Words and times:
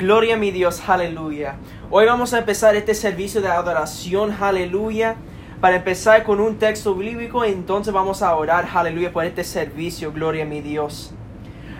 Gloria 0.00 0.36
a 0.36 0.38
mi 0.38 0.50
Dios, 0.50 0.82
aleluya. 0.88 1.56
Hoy 1.90 2.06
vamos 2.06 2.32
a 2.32 2.38
empezar 2.38 2.74
este 2.74 2.94
servicio 2.94 3.42
de 3.42 3.48
adoración, 3.48 4.34
aleluya. 4.40 5.16
Para 5.60 5.76
empezar 5.76 6.22
con 6.22 6.40
un 6.40 6.56
texto 6.56 6.94
bíblico, 6.94 7.44
entonces 7.44 7.92
vamos 7.92 8.22
a 8.22 8.34
orar, 8.34 8.66
aleluya, 8.72 9.12
por 9.12 9.26
este 9.26 9.44
servicio, 9.44 10.10
gloria 10.10 10.44
a 10.44 10.46
mi 10.46 10.62
Dios. 10.62 11.12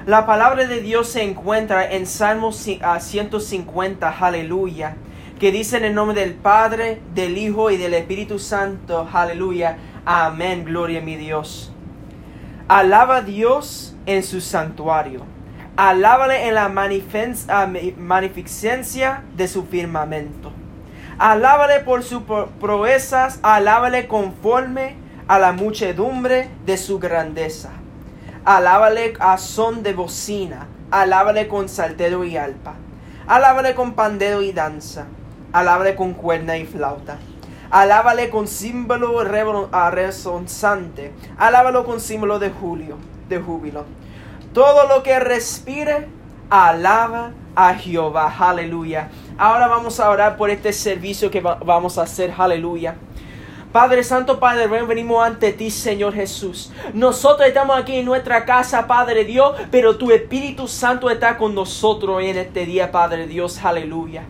La 0.04 0.26
palabra 0.26 0.66
de 0.66 0.82
Dios 0.82 1.08
se 1.08 1.22
encuentra 1.22 1.90
en 1.92 2.04
Salmo 2.04 2.52
150, 2.52 4.10
aleluya, 4.10 4.96
que 5.38 5.50
dice 5.50 5.78
en 5.78 5.86
el 5.86 5.94
nombre 5.94 6.20
del 6.20 6.34
Padre, 6.34 7.00
del 7.14 7.38
Hijo 7.38 7.70
y 7.70 7.78
del 7.78 7.94
Espíritu 7.94 8.38
Santo, 8.38 9.08
aleluya. 9.10 9.78
Amén, 10.04 10.66
gloria 10.66 10.98
a 10.98 11.02
mi 11.02 11.16
Dios. 11.16 11.72
Alaba 12.68 13.16
a 13.16 13.22
Dios 13.22 13.96
en 14.04 14.22
su 14.22 14.42
santuario 14.42 15.39
Alábale 15.76 16.48
en 16.48 16.54
la 16.54 16.68
magnificencia 16.68 19.22
de 19.36 19.48
su 19.48 19.64
firmamento. 19.64 20.52
Alábale 21.18 21.80
por 21.80 22.02
sus 22.02 22.22
proezas, 22.60 23.38
alábale 23.42 24.06
conforme 24.06 24.96
a 25.28 25.38
la 25.38 25.52
muchedumbre 25.52 26.50
de 26.66 26.76
su 26.76 26.98
grandeza. 26.98 27.70
Alábale 28.44 29.14
a 29.20 29.38
son 29.38 29.82
de 29.82 29.94
bocina, 29.94 30.66
alábale 30.90 31.46
con 31.46 31.68
saltero 31.68 32.24
y 32.24 32.36
alpa. 32.36 32.74
Alábale 33.26 33.74
con 33.74 33.94
pandero 33.94 34.42
y 34.42 34.52
danza, 34.52 35.06
alábale 35.52 35.94
con 35.94 36.14
cuerna 36.14 36.58
y 36.58 36.66
flauta. 36.66 37.18
Alábale 37.70 38.28
con 38.28 38.48
símbolo 38.48 39.22
resonante, 39.22 41.12
alábalo 41.38 41.84
con 41.84 42.00
símbolo 42.00 42.40
de 42.40 42.50
julio, 42.50 42.96
de 43.28 43.38
júbilo 43.38 43.84
todo 44.52 44.88
lo 44.88 45.02
que 45.02 45.18
respire, 45.20 46.08
alaba 46.48 47.32
a 47.54 47.74
Jehová. 47.74 48.34
Aleluya. 48.38 49.08
Ahora 49.38 49.68
vamos 49.68 50.00
a 50.00 50.10
orar 50.10 50.36
por 50.36 50.50
este 50.50 50.72
servicio 50.72 51.30
que 51.30 51.40
vamos 51.40 51.98
a 51.98 52.02
hacer. 52.02 52.32
Aleluya. 52.36 52.96
Padre 53.72 54.02
Santo, 54.02 54.40
Padre, 54.40 54.66
venimos 54.66 55.24
ante 55.24 55.52
ti, 55.52 55.70
Señor 55.70 56.12
Jesús. 56.12 56.72
Nosotros 56.92 57.46
estamos 57.46 57.78
aquí 57.78 57.96
en 57.96 58.04
nuestra 58.04 58.44
casa, 58.44 58.88
Padre 58.88 59.24
Dios, 59.24 59.56
pero 59.70 59.96
tu 59.96 60.10
Espíritu 60.10 60.66
Santo 60.66 61.08
está 61.08 61.38
con 61.38 61.54
nosotros 61.54 62.20
en 62.20 62.36
este 62.36 62.66
día, 62.66 62.90
Padre 62.90 63.28
Dios. 63.28 63.64
Aleluya. 63.64 64.24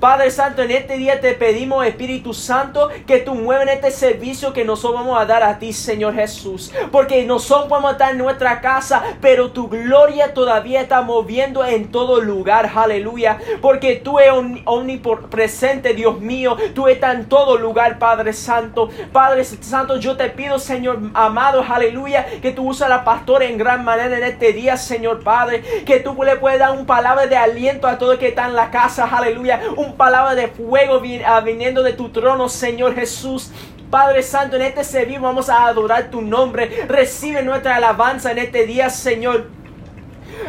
Padre 0.00 0.30
Santo, 0.30 0.62
en 0.62 0.70
este 0.70 0.96
día 0.96 1.20
te 1.20 1.34
pedimos, 1.34 1.86
Espíritu 1.86 2.34
Santo, 2.34 2.90
que 3.06 3.18
tú 3.18 3.34
muevas 3.34 3.68
este 3.68 3.90
servicio 3.90 4.52
que 4.52 4.64
nosotros 4.64 5.00
vamos 5.00 5.18
a 5.18 5.24
dar 5.24 5.42
a 5.42 5.58
ti, 5.58 5.72
Señor 5.72 6.14
Jesús. 6.14 6.72
Porque 6.92 7.24
nosotros 7.24 7.68
podemos 7.68 7.92
estar 7.92 8.12
en 8.12 8.18
nuestra 8.18 8.60
casa, 8.60 9.02
pero 9.20 9.50
tu 9.52 9.68
gloria 9.68 10.34
todavía 10.34 10.82
está 10.82 11.02
moviendo 11.02 11.64
en 11.64 11.90
todo 11.90 12.20
lugar. 12.20 12.70
Aleluya. 12.74 13.38
Porque 13.60 13.96
tú 13.96 14.18
eres 14.18 14.34
omnipresente, 14.64 15.94
Dios 15.94 16.20
mío. 16.20 16.56
Tú 16.74 16.88
estás 16.88 17.14
en 17.14 17.26
todo 17.26 17.56
lugar, 17.56 17.98
Padre 17.98 18.32
Santo. 18.32 18.90
Padre 19.12 19.44
Santo, 19.44 19.96
yo 19.96 20.16
te 20.16 20.28
pido, 20.28 20.58
Señor 20.58 20.98
amado, 21.14 21.64
aleluya, 21.66 22.26
que 22.42 22.52
tú 22.52 22.68
uses 22.68 22.82
a 22.82 22.88
la 22.88 23.04
pastora 23.04 23.46
en 23.46 23.58
gran 23.58 23.84
manera 23.84 24.16
en 24.16 24.24
este 24.24 24.52
día, 24.52 24.76
Señor 24.76 25.22
Padre. 25.22 25.62
Que 25.86 26.00
tú 26.00 26.14
le 26.22 26.36
puedas 26.36 26.58
dar 26.58 26.72
un 26.72 26.86
palabra 26.86 27.26
de 27.26 27.36
aliento 27.36 27.86
a 27.86 27.98
todo 27.98 28.12
el 28.12 28.18
que 28.18 28.28
está 28.28 28.46
en 28.46 28.54
la 28.54 28.70
casa, 28.70 29.04
aleluya 29.04 29.60
un 29.76 29.96
palabra 29.96 30.34
de 30.34 30.48
fuego 30.48 31.00
ah, 31.26 31.40
viniendo 31.40 31.82
de 31.82 31.92
tu 31.92 32.10
trono, 32.10 32.48
Señor 32.48 32.94
Jesús. 32.94 33.50
Padre 33.90 34.22
Santo, 34.22 34.56
en 34.56 34.62
este 34.62 34.82
servicio 34.82 35.20
vamos 35.20 35.48
a 35.48 35.66
adorar 35.66 36.10
tu 36.10 36.20
nombre. 36.20 36.86
Recibe 36.88 37.42
nuestra 37.42 37.76
alabanza 37.76 38.32
en 38.32 38.38
este 38.38 38.66
día, 38.66 38.90
Señor. 38.90 39.48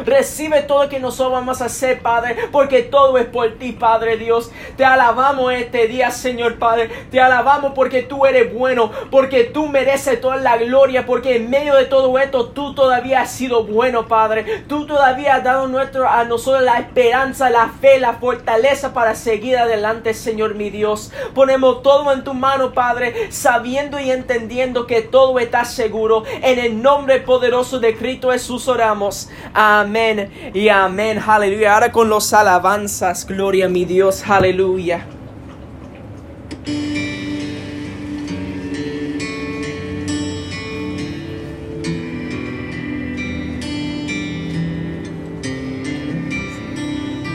Recibe 0.04 0.62
todo 0.62 0.88
que 0.88 1.00
nosotros 1.00 1.32
vamos 1.32 1.62
a 1.62 1.66
hacer, 1.66 2.00
Padre, 2.00 2.36
porque 2.52 2.82
todo 2.82 3.18
es 3.18 3.26
por 3.26 3.54
ti, 3.54 3.72
Padre 3.72 4.16
Dios. 4.16 4.50
Te 4.76 4.84
alabamos 4.84 5.52
este 5.52 5.86
día, 5.88 6.10
Señor 6.10 6.58
Padre. 6.58 6.88
Te 7.10 7.20
alabamos 7.20 7.72
porque 7.74 8.02
tú 8.02 8.26
eres 8.26 8.52
bueno, 8.52 8.90
porque 9.10 9.44
tú 9.44 9.68
mereces 9.68 10.20
toda 10.20 10.36
la 10.36 10.56
gloria, 10.56 11.06
porque 11.06 11.36
en 11.36 11.50
medio 11.50 11.74
de 11.74 11.86
todo 11.86 12.18
esto 12.18 12.48
tú 12.48 12.74
todavía 12.74 13.22
has 13.22 13.30
sido 13.30 13.64
bueno, 13.64 14.06
Padre. 14.06 14.64
Tú 14.68 14.86
todavía 14.86 15.36
has 15.36 15.44
dado 15.44 15.66
nuestro, 15.68 16.08
a 16.08 16.24
nosotros 16.24 16.62
la 16.62 16.78
esperanza, 16.78 17.50
la 17.50 17.68
fe, 17.68 17.98
la 17.98 18.14
fortaleza 18.14 18.92
para 18.92 19.14
seguir 19.14 19.56
adelante, 19.56 20.14
Señor 20.14 20.54
mi 20.54 20.70
Dios. 20.70 21.12
Ponemos 21.34 21.82
todo 21.82 22.12
en 22.12 22.24
tu 22.24 22.34
mano, 22.34 22.72
Padre, 22.72 23.30
sabiendo 23.30 23.98
y 23.98 24.10
entendiendo 24.10 24.86
que 24.86 25.02
todo 25.02 25.38
está 25.38 25.64
seguro. 25.64 26.24
En 26.42 26.58
el 26.58 26.82
nombre 26.82 27.20
poderoso 27.20 27.80
de 27.80 27.96
Cristo 27.96 28.30
Jesús 28.30 28.68
oramos. 28.68 29.28
Amén. 29.54 29.75
Amén 29.80 30.30
y 30.54 30.68
amén. 30.68 31.18
Aleluya. 31.18 31.74
Ahora 31.74 31.92
con 31.92 32.08
los 32.08 32.32
alabanzas. 32.32 33.26
Gloria 33.26 33.66
a 33.66 33.68
mi 33.68 33.84
Dios. 33.84 34.22
Aleluya. 34.26 35.06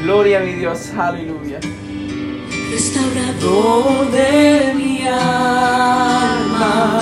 Gloria 0.03 0.39
a 0.39 0.41
mi 0.41 0.53
Dios. 0.53 0.91
Aleluya. 0.97 1.59
Restaurador 2.71 4.09
de 4.11 4.73
mi 4.75 5.07
alma 5.07 7.01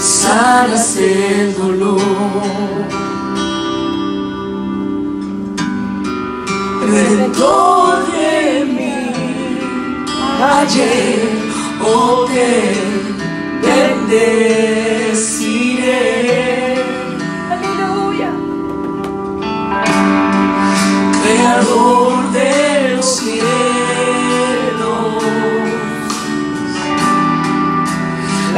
sanas 0.00 0.96
el 0.96 1.54
dolor. 1.56 2.00
Redentor 6.90 8.06
de 8.12 8.64
mí, 8.64 8.94
ayer 10.42 11.20
o 11.84 12.24
te 12.26 12.74
bendeciré. 13.62 14.44
Aleluya. 17.50 18.30
Creador 21.22 22.12
de 22.32 22.50
los 22.96 23.06
cielos, 23.06 23.79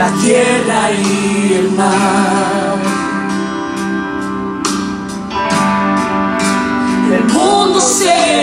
la 0.02 0.10
tierra 0.20 0.90
y 0.90 1.54
el 1.54 1.70
mar. 1.72 2.76
El 7.12 7.24
mundo 7.32 7.80
se 7.80 8.41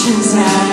patience 0.00 0.34
out. 0.34 0.69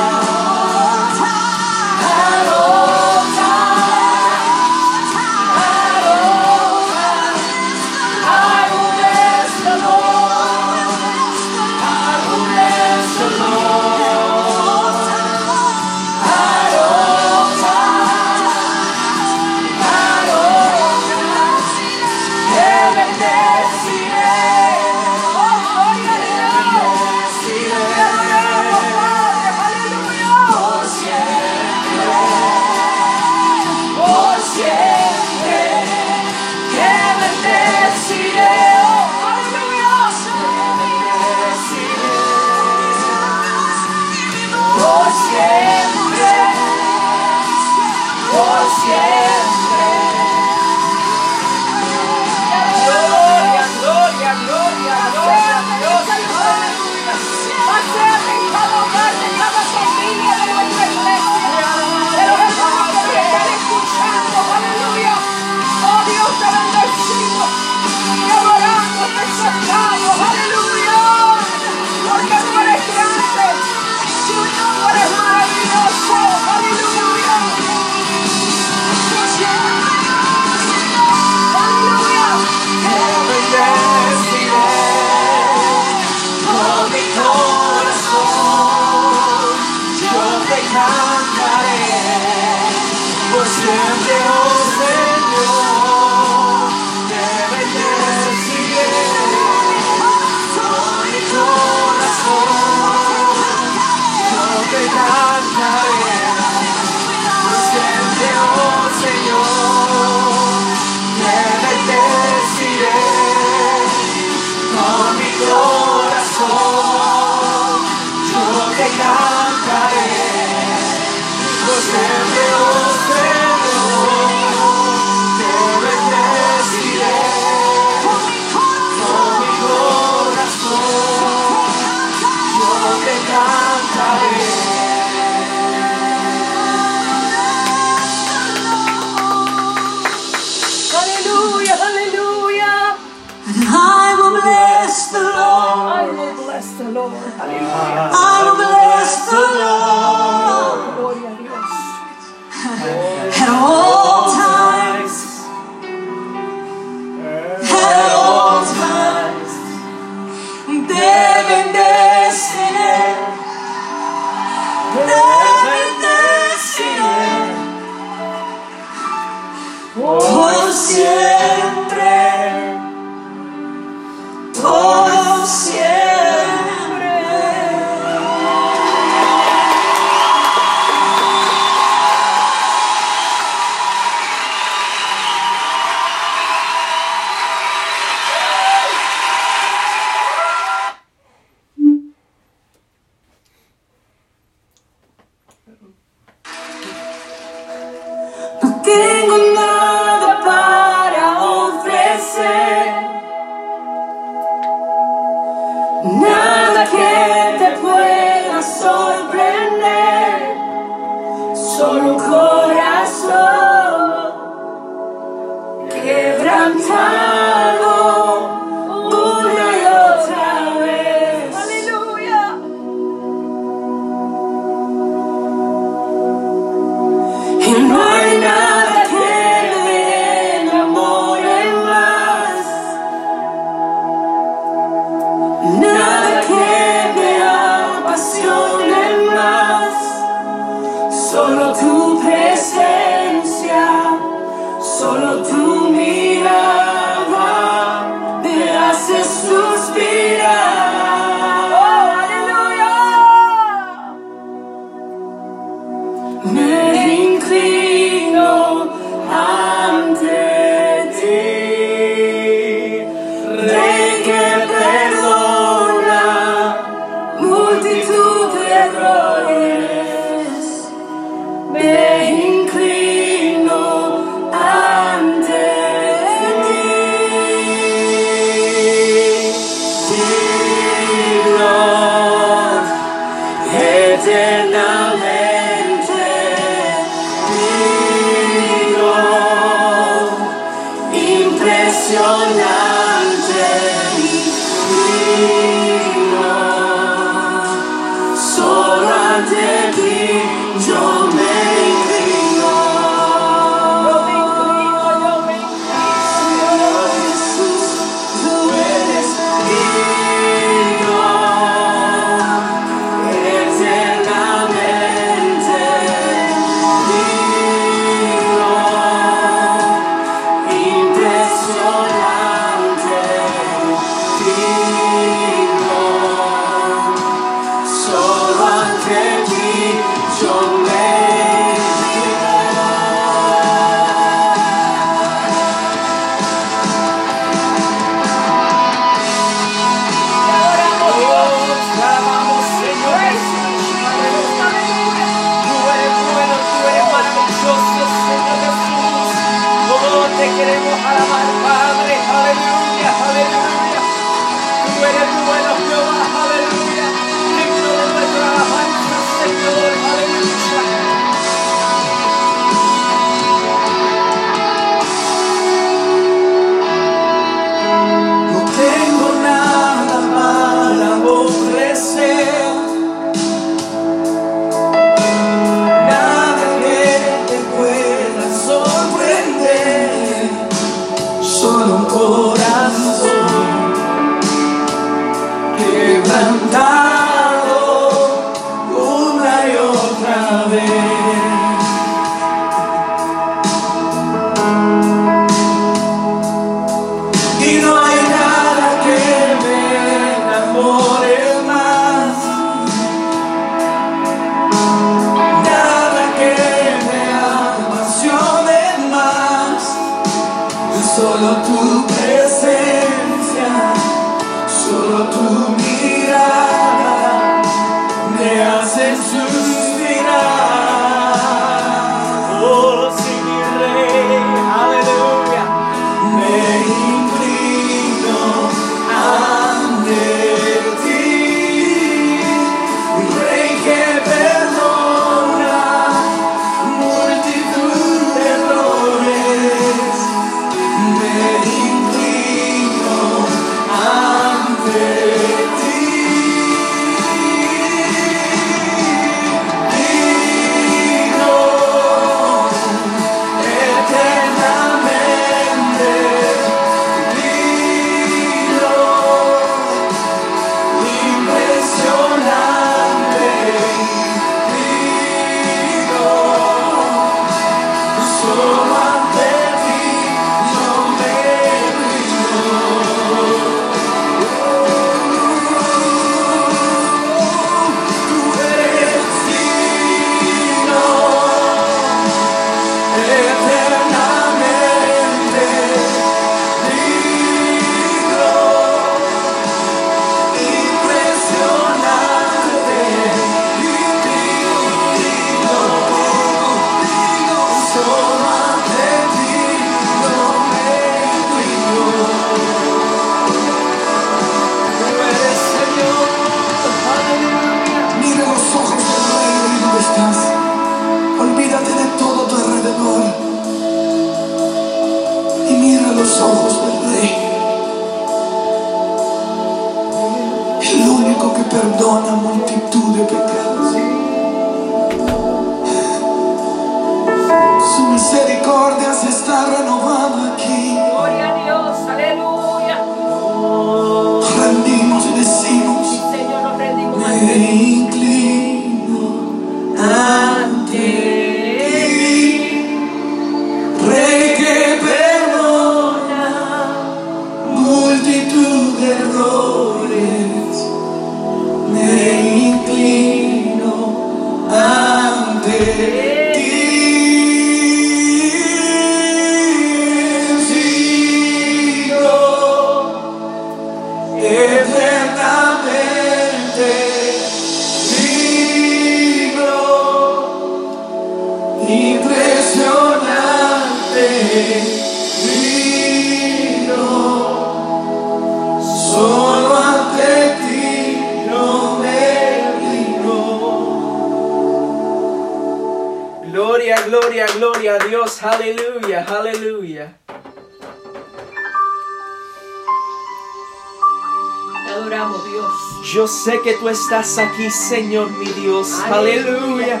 Yo 596.16 596.26
sé 596.26 596.62
que 596.62 596.72
tú 596.72 596.88
estás 596.88 597.36
aquí, 597.36 597.70
Señor 597.70 598.30
mi 598.38 598.46
Dios. 598.46 598.88
Aleluya. 599.04 600.00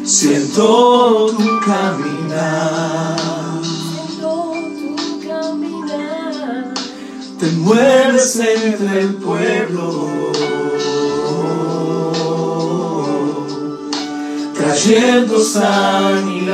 Siento 0.04 1.28
tu 1.38 1.60
caminar, 1.64 3.20
Siento 3.64 4.54
tu 4.80 5.28
caminar. 5.28 6.74
te 7.40 7.46
mueves 7.58 8.36
entre 8.38 9.02
el 9.02 9.14
pueblo, 9.18 10.32
trayendo 14.78 15.40
sanidad. 15.40 16.54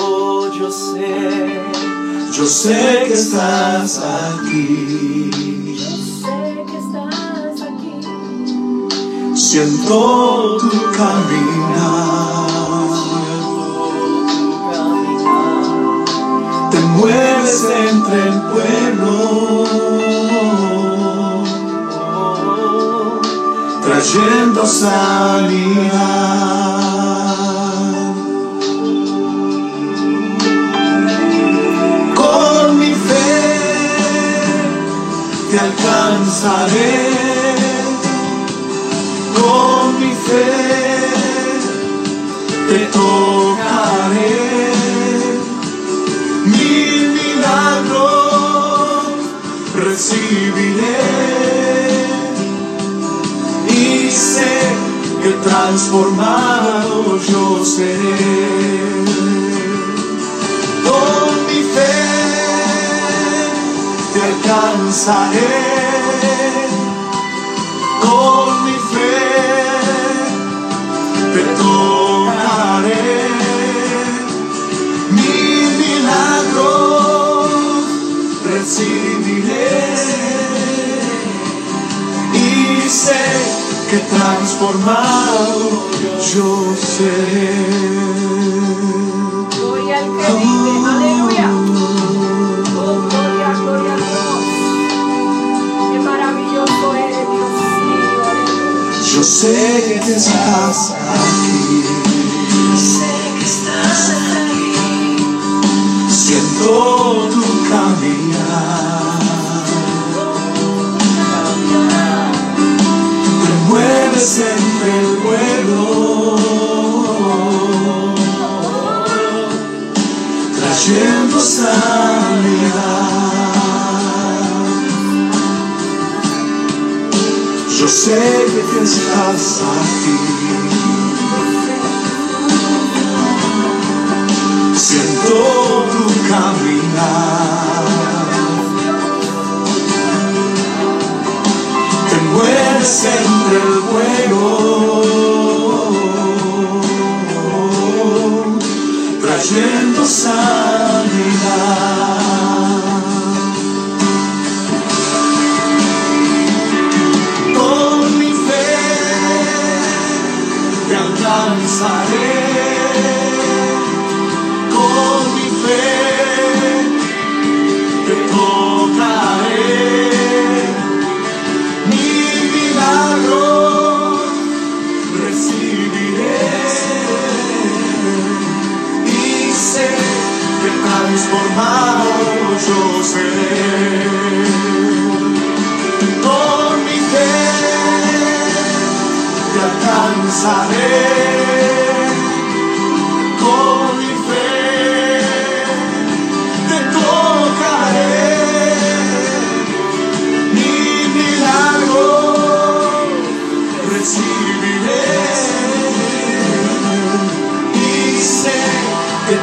Oh, 0.00 0.48
yo 0.52 0.70
sé. 0.70 1.60
Yo 2.32 2.46
sé 2.46 3.04
que 3.06 3.14
estás 3.14 3.98
aquí. 3.98 5.30
Sé 6.22 6.64
que 6.66 6.78
estás 6.78 7.60
aquí. 7.62 8.00
Siento 9.34 10.58
tu 10.58 10.70
caminar, 10.96 12.46
te 16.70 16.78
mueves 16.96 17.64
entre 17.88 18.18
el 18.28 18.40
pueblo, 18.52 19.64
trayendo 24.02 24.66
sanidad. 24.66 25.92
Con 32.14 32.78
mi 32.78 32.94
fe 32.94 33.60
te 35.50 35.58
alcanzaré 35.58 37.12
con 39.36 40.00
mi 40.00 40.12
fe 40.26 40.52
te 42.68 42.78
tocaré. 42.86 44.71
Transformado 55.42 57.18
yo 57.18 57.64
seré. 57.64 59.02
Con 60.86 61.46
mi 61.46 61.62
fe 61.74 61.94
te 64.12 64.22
alcanzaré 64.22 65.81
que 83.92 83.98
transformado 83.98 85.68
yo 86.34 86.74
seré. 86.74 87.52
Gloria 89.54 89.98
al 89.98 90.06
que 90.16 90.32
vive. 90.40 90.72
Aleluya. 90.92 91.48
Oh, 92.78 92.96
gloria, 93.10 93.48
gloria 93.60 93.92
a 93.92 93.96
Dios. 94.08 94.44
Qué 95.92 95.98
maravilloso 96.00 96.94
eres, 96.94 97.26
Dios 97.34 97.54
mío. 97.84 98.24
Yo 99.12 99.22
sé 99.22 100.00
que 100.02 100.12
estás 100.16 100.94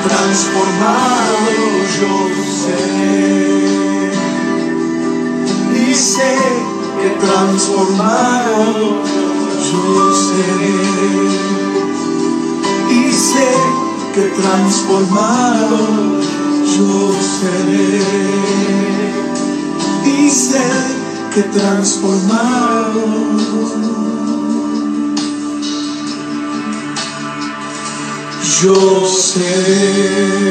transformado 0.10 1.38
yo 1.98 2.14
seré 2.64 4.12
y 5.74 5.94
sé 5.94 6.34
que 7.02 7.10
transformado 7.26 8.60
yo 9.68 9.84
seré 10.26 11.50
y 12.90 13.12
sé 13.12 13.50
que 14.14 14.22
transformado 14.42 15.78
yo 16.66 17.14
seré. 17.40 18.02
Y 20.06 20.30
sé 20.30 20.66
que 21.34 21.44
transformado 21.44 23.02
yo 28.62 29.06
seré. 29.06 30.50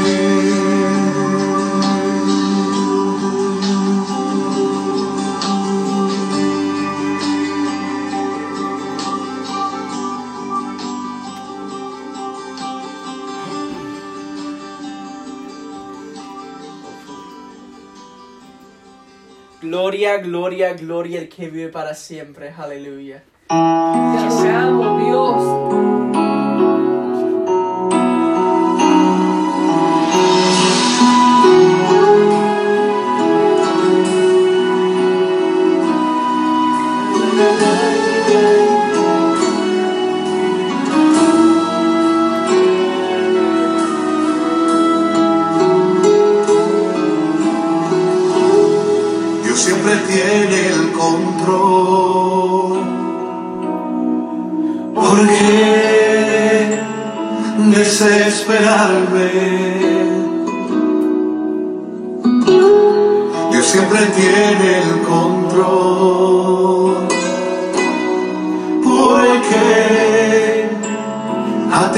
Gloria, 19.61 20.19
gloria, 20.19 20.73
gloria 20.75 21.21
el 21.21 21.29
que 21.29 21.51
vive 21.51 21.69
para 21.69 21.95
siempre. 21.95 22.55
Aleluya. 22.57 23.23
Te 23.49 23.55
adoramos, 23.55 25.05
Dios. 25.05 26.08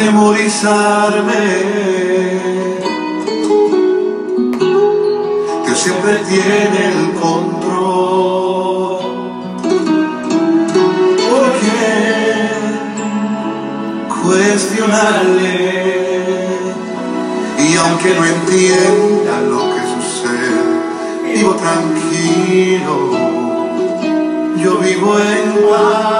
Atemorizarme? 0.00 1.44
Dios 5.64 5.78
siempre 5.78 6.14
tiene 6.28 6.78
el 6.88 7.12
control. 7.20 8.98
¿Por 11.30 11.44
qué 11.60 12.48
cuestionarle? 14.22 15.50
Y 17.58 17.76
aunque 17.76 18.10
no 18.14 18.24
entienda 18.24 19.34
lo 19.48 19.62
que 19.74 19.82
sucede, 19.94 20.62
vivo 21.34 21.52
tranquilo. 21.56 22.96
Yo 24.56 24.78
vivo 24.78 25.18
en 25.18 25.48
paz. 25.68 26.19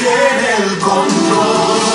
tiene 0.00 0.56
el 0.64 0.78
control. 0.78 1.89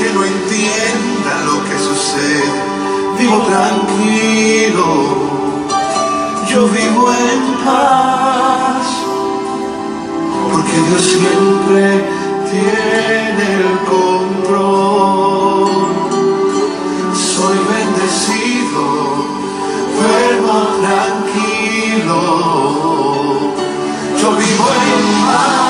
Aunque 0.00 0.14
no 0.14 0.24
entienda 0.24 1.32
lo 1.44 1.62
que 1.62 1.76
sucede, 1.78 2.44
vivo 3.18 3.38
tranquilo. 3.42 4.86
Yo 6.48 6.66
vivo 6.68 7.12
en 7.12 7.42
paz. 7.66 8.86
Porque 10.50 10.76
Dios 10.88 11.02
siempre 11.02 11.84
tiene 12.50 13.44
el 13.56 13.78
control 13.90 15.10
soy 17.12 17.58
bendecido, 17.58 18.82
duermo 19.96 20.56
tranquilo, 20.80 22.18
yo 24.18 24.28
vivo 24.36 24.66
en 24.86 25.02
paz, 25.26 25.69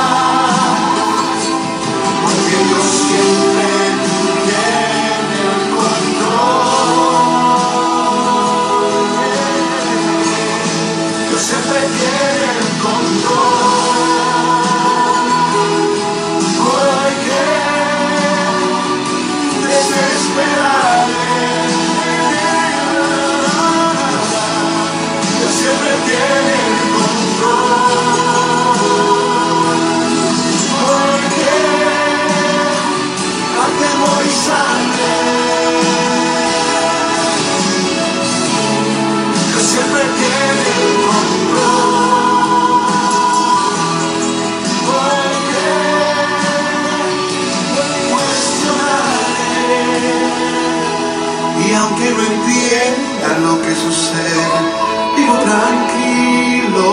no 52.20 52.26
entienda 52.26 53.28
lo 53.40 53.54
que 53.62 53.74
sucede, 53.74 54.46
vivo 55.16 55.36
tranquilo, 55.38 56.88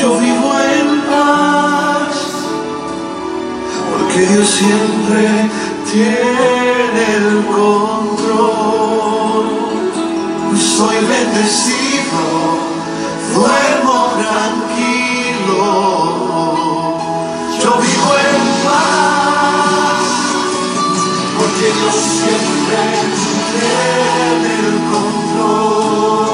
yo 0.00 0.18
vivo 0.18 0.50
en 0.60 1.00
paz, 1.02 2.14
porque 3.90 4.20
Dios 4.26 4.48
siempre 4.48 5.50
tiene 5.90 7.02
el 7.16 7.46
control. 7.46 8.76
Soy 10.56 10.96
bendecido, 10.96 12.22
duermo 13.34 13.96
tranquilo, 14.18 15.62
yo 17.62 17.70
vivo 17.80 18.10
en 18.30 18.40
paz 18.64 19.06
porque 21.38 21.66
Dios 21.72 21.94
siempre 21.94 23.15
tiene 23.60 24.50
el 24.68 24.78
control. 24.92 26.26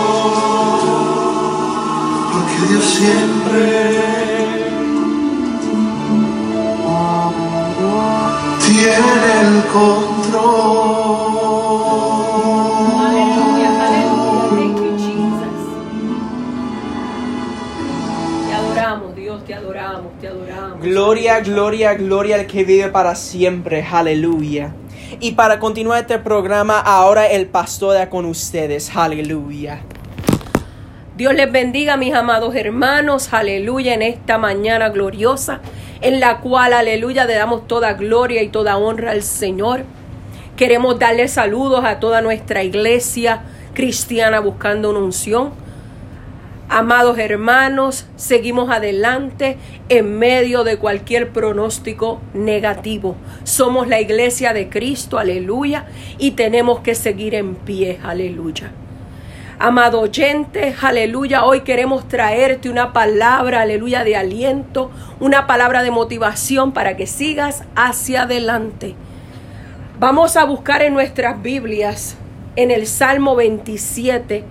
Porque 2.33 2.57
Dios 2.73 2.85
siempre 2.85 3.67
tiene 8.67 9.31
el 9.43 9.63
control. 9.73 10.43
Aleluya, 13.07 13.71
aleluya. 13.87 14.67
You, 14.77 14.91
Jesus. 14.99 15.59
Te 18.49 18.55
adoramos, 18.55 19.15
Dios, 19.15 19.45
te 19.45 19.55
adoramos, 19.55 20.19
te 20.21 20.29
adoramos. 20.29 20.81
Gloria, 20.81 21.41
gloria, 21.41 21.95
gloria 21.95 22.37
al 22.37 22.47
que 22.47 22.65
vive 22.65 22.89
para 22.89 23.15
siempre. 23.15 23.83
Aleluya. 23.91 24.75
Y 25.21 25.33
para 25.33 25.59
continuar 25.59 26.01
este 26.01 26.19
programa, 26.19 26.81
ahora 26.81 27.27
el 27.27 27.47
pastor 27.47 27.95
da 27.95 28.11
con 28.11 28.25
ustedes. 28.25 28.95
Aleluya. 28.97 29.81
Dios 31.17 31.35
les 31.35 31.53
bendiga, 31.53 31.97
mis 31.97 32.15
amados 32.15 32.55
hermanos, 32.55 33.33
aleluya, 33.33 33.95
en 33.95 34.03
esta 34.03 34.39
mañana 34.39 34.89
gloriosa, 34.89 35.61
en 36.01 36.21
la 36.21 36.41
cual, 36.41 36.73
aleluya, 36.73 37.27
le 37.27 37.35
damos 37.35 37.69
toda 37.69 37.93
gloria 37.93 38.43
y 38.43 38.49
toda 38.49 38.79
honra 38.79 39.11
al 39.11 39.23
Señor. 39.23 39.85
Queremos 40.57 40.99
darle 40.99 41.29
saludos 41.29 41.85
a 41.85 42.01
toda 42.01 42.23
nuestra 42.23 42.63
iglesia 42.63 43.43
cristiana 43.75 44.41
buscando 44.41 44.91
una 44.91 45.01
unción. 45.01 45.53
Amados 46.75 47.19
hermanos, 47.19 48.07
seguimos 48.17 48.71
adelante 48.71 49.59
en 49.91 50.19
medio 50.19 50.65
de 50.65 50.79
cualquier 50.79 51.29
pronóstico 51.29 52.19
negativo. 52.33 53.15
Somos 53.45 53.89
la 53.89 54.01
iglesia 54.01 54.55
de 54.55 54.71
Cristo, 54.71 55.19
aleluya, 55.19 55.85
y 56.17 56.31
tenemos 56.31 56.81
que 56.81 56.95
seguir 56.95 57.35
en 57.35 57.57
pie, 57.57 58.01
aleluya. 58.03 58.73
Amado 59.59 60.01
oyente, 60.01 60.75
aleluya, 60.81 61.45
hoy 61.45 61.61
queremos 61.61 62.09
traerte 62.09 62.71
una 62.71 62.95
palabra, 62.95 63.61
aleluya, 63.61 64.03
de 64.03 64.17
aliento, 64.17 64.91
una 65.21 65.47
palabra 65.47 65.83
de 65.83 65.91
motivación 65.91 66.73
para 66.73 66.97
que 66.97 67.07
sigas 67.07 67.65
hacia 67.77 68.23
adelante. 68.23 68.95
Vamos 70.01 70.39
a 70.39 70.45
buscar 70.45 70.81
en 70.81 70.95
nuestras 70.95 71.43
Biblias, 71.43 72.17
en 72.57 72.71
el 72.71 72.87
Salmo 72.87 73.37
27, 73.37 74.43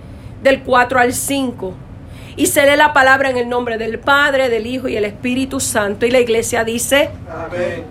del 0.43 0.61
4 0.61 0.99
al 0.99 1.13
5. 1.13 1.73
Y 2.41 2.47
se 2.47 2.65
lee 2.65 2.75
la 2.75 2.91
palabra 2.91 3.29
en 3.29 3.37
el 3.37 3.47
nombre 3.47 3.77
del 3.77 3.99
Padre, 3.99 4.49
del 4.49 4.65
Hijo 4.65 4.87
y 4.87 4.97
el 4.97 5.05
Espíritu 5.05 5.59
Santo. 5.59 6.07
Y 6.07 6.09
la 6.09 6.19
iglesia 6.19 6.63
dice, 6.63 7.11
Amén. 7.31 7.83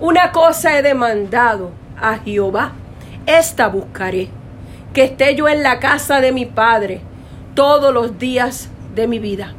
una 0.00 0.32
cosa 0.32 0.78
he 0.78 0.82
demandado 0.82 1.70
a 1.98 2.18
Jehová, 2.18 2.72
esta 3.24 3.68
buscaré, 3.68 4.28
que 4.92 5.04
esté 5.04 5.34
yo 5.34 5.48
en 5.48 5.62
la 5.62 5.80
casa 5.80 6.20
de 6.20 6.30
mi 6.30 6.44
Padre 6.44 7.00
todos 7.54 7.94
los 7.94 8.18
días 8.18 8.68
de 8.94 9.06
mi 9.06 9.18
vida, 9.18 9.54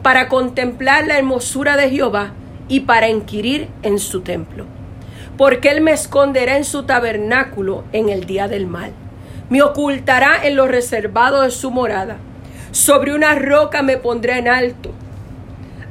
para 0.00 0.28
contemplar 0.28 1.06
la 1.06 1.18
hermosura 1.18 1.76
de 1.76 1.90
Jehová 1.90 2.32
y 2.68 2.80
para 2.80 3.10
inquirir 3.10 3.68
en 3.82 3.98
su 3.98 4.22
templo. 4.22 4.64
Porque 5.36 5.68
Él 5.68 5.82
me 5.82 5.92
esconderá 5.92 6.56
en 6.56 6.64
su 6.64 6.84
tabernáculo 6.84 7.84
en 7.92 8.08
el 8.08 8.24
día 8.24 8.48
del 8.48 8.66
mal, 8.66 8.92
me 9.50 9.60
ocultará 9.60 10.46
en 10.46 10.56
lo 10.56 10.66
reservado 10.66 11.42
de 11.42 11.50
su 11.50 11.70
morada, 11.70 12.16
sobre 12.72 13.14
una 13.14 13.34
roca 13.36 13.82
me 13.82 13.98
pondré 13.98 14.38
en 14.38 14.48
alto. 14.48 14.90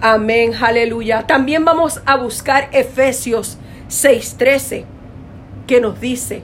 Amén, 0.01 0.53
aleluya. 0.59 1.25
También 1.27 1.63
vamos 1.63 2.01
a 2.05 2.17
buscar 2.17 2.69
Efesios 2.71 3.57
6:13, 3.87 4.85
que 5.67 5.79
nos 5.79 6.01
dice, 6.01 6.41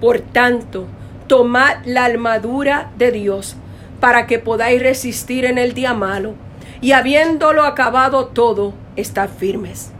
por 0.00 0.18
tanto, 0.20 0.86
tomad 1.28 1.76
la 1.84 2.04
armadura 2.04 2.90
de 2.98 3.12
Dios 3.12 3.56
para 4.00 4.26
que 4.26 4.38
podáis 4.38 4.82
resistir 4.82 5.44
en 5.44 5.56
el 5.56 5.72
día 5.72 5.94
malo 5.94 6.34
y 6.80 6.92
habiéndolo 6.92 7.62
acabado 7.62 8.26
todo, 8.26 8.74
estar 8.96 9.28
firmes. 9.28 9.92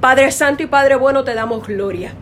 Padre 0.00 0.30
Santo 0.32 0.62
y 0.62 0.66
Padre 0.66 0.96
Bueno, 0.96 1.24
te 1.24 1.34
damos 1.34 1.66
gloria, 1.66 2.12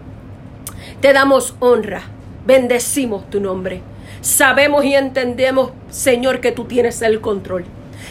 te 1.01 1.13
damos 1.13 1.57
honra, 1.59 2.03
bendecimos 2.47 3.29
tu 3.29 3.41
nombre. 3.41 3.83
Sabemos 4.21 4.85
y 4.85 4.95
entendemos, 4.95 5.73
Señor, 5.91 6.41
que 6.41 6.53
tú 6.53 6.65
tienes 6.65 7.03
el 7.03 7.21
control. 7.21 7.65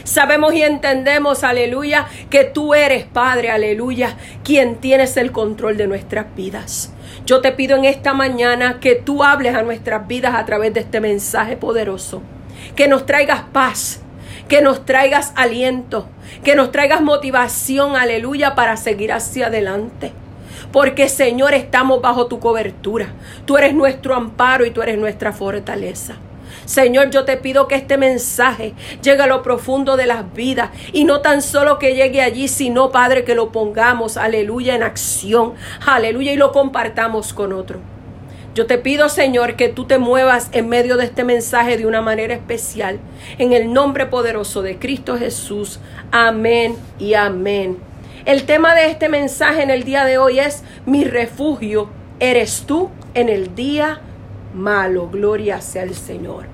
Sabemos 0.03 0.53
y 0.53 0.63
entendemos, 0.63 1.43
aleluya, 1.43 2.07
que 2.29 2.43
tú 2.45 2.73
eres, 2.73 3.05
Padre, 3.05 3.49
aleluya, 3.49 4.15
quien 4.43 4.75
tienes 4.75 5.17
el 5.17 5.31
control 5.31 5.77
de 5.77 5.87
nuestras 5.87 6.33
vidas. 6.35 6.93
Yo 7.25 7.41
te 7.41 7.51
pido 7.51 7.75
en 7.75 7.85
esta 7.85 8.13
mañana 8.13 8.79
que 8.79 8.95
tú 8.95 9.23
hables 9.23 9.55
a 9.55 9.63
nuestras 9.63 10.07
vidas 10.07 10.35
a 10.35 10.45
través 10.45 10.73
de 10.73 10.81
este 10.81 11.01
mensaje 11.01 11.57
poderoso. 11.57 12.21
Que 12.75 12.87
nos 12.87 13.05
traigas 13.05 13.41
paz, 13.51 14.01
que 14.47 14.61
nos 14.61 14.85
traigas 14.85 15.33
aliento, 15.35 16.07
que 16.43 16.55
nos 16.55 16.71
traigas 16.71 17.01
motivación, 17.01 17.95
aleluya, 17.95 18.55
para 18.55 18.77
seguir 18.77 19.11
hacia 19.11 19.47
adelante. 19.47 20.13
Porque 20.71 21.09
Señor, 21.09 21.53
estamos 21.53 22.01
bajo 22.01 22.27
tu 22.27 22.39
cobertura. 22.39 23.07
Tú 23.45 23.57
eres 23.57 23.73
nuestro 23.73 24.15
amparo 24.15 24.65
y 24.65 24.71
tú 24.71 24.81
eres 24.81 24.97
nuestra 24.97 25.31
fortaleza. 25.31 26.15
Señor, 26.65 27.11
yo 27.11 27.23
te 27.23 27.37
pido 27.37 27.67
que 27.67 27.75
este 27.75 27.97
mensaje 27.97 28.73
llegue 29.01 29.23
a 29.23 29.27
lo 29.27 29.41
profundo 29.41 29.95
de 29.95 30.05
las 30.05 30.33
vidas 30.33 30.69
y 30.91 31.05
no 31.05 31.21
tan 31.21 31.41
solo 31.41 31.79
que 31.79 31.95
llegue 31.95 32.21
allí, 32.21 32.49
sino, 32.49 32.91
Padre, 32.91 33.23
que 33.23 33.35
lo 33.35 33.53
pongamos, 33.53 34.17
aleluya, 34.17 34.75
en 34.75 34.83
acción, 34.83 35.53
aleluya, 35.85 36.33
y 36.33 36.35
lo 36.35 36.51
compartamos 36.51 37.33
con 37.33 37.53
otro. 37.53 37.79
Yo 38.53 38.65
te 38.65 38.79
pido, 38.79 39.07
Señor, 39.07 39.55
que 39.55 39.69
tú 39.69 39.85
te 39.85 39.99
muevas 39.99 40.49
en 40.51 40.67
medio 40.67 40.97
de 40.97 41.05
este 41.05 41.23
mensaje 41.23 41.77
de 41.77 41.85
una 41.85 42.01
manera 42.01 42.33
especial. 42.33 42.99
En 43.37 43.53
el 43.53 43.71
nombre 43.71 44.07
poderoso 44.07 44.63
de 44.63 44.79
Cristo 44.79 45.15
Jesús. 45.15 45.79
Amén 46.11 46.75
y 46.97 47.13
amén. 47.13 47.77
El 48.27 48.43
tema 48.43 48.75
de 48.75 48.87
este 48.87 49.07
mensaje 49.07 49.63
en 49.63 49.69
el 49.69 49.85
día 49.85 50.03
de 50.03 50.17
hoy 50.17 50.39
es 50.39 50.61
mi 50.85 51.05
refugio 51.05 51.89
eres 52.19 52.65
tú 52.67 52.89
en 53.13 53.29
el 53.29 53.55
día 53.55 54.01
malo. 54.53 55.07
Gloria 55.07 55.61
sea 55.61 55.83
el 55.83 55.95
Señor. 55.95 56.47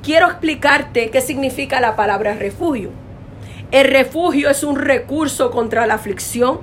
Quiero 0.00 0.26
explicarte 0.26 1.10
qué 1.10 1.20
significa 1.20 1.80
la 1.80 1.96
palabra 1.96 2.34
refugio. 2.34 2.90
El 3.72 3.88
refugio 3.88 4.48
es 4.48 4.62
un 4.62 4.76
recurso 4.76 5.50
contra 5.50 5.88
la 5.88 5.94
aflicción 5.94 6.60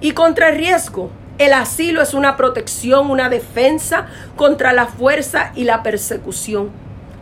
y 0.00 0.10
contra 0.10 0.48
el 0.48 0.56
riesgo. 0.56 1.12
El 1.38 1.52
asilo 1.52 2.02
es 2.02 2.12
una 2.12 2.36
protección, 2.36 3.08
una 3.08 3.28
defensa 3.28 4.08
contra 4.34 4.72
la 4.72 4.86
fuerza 4.86 5.52
y 5.54 5.62
la 5.62 5.84
persecución. 5.84 6.70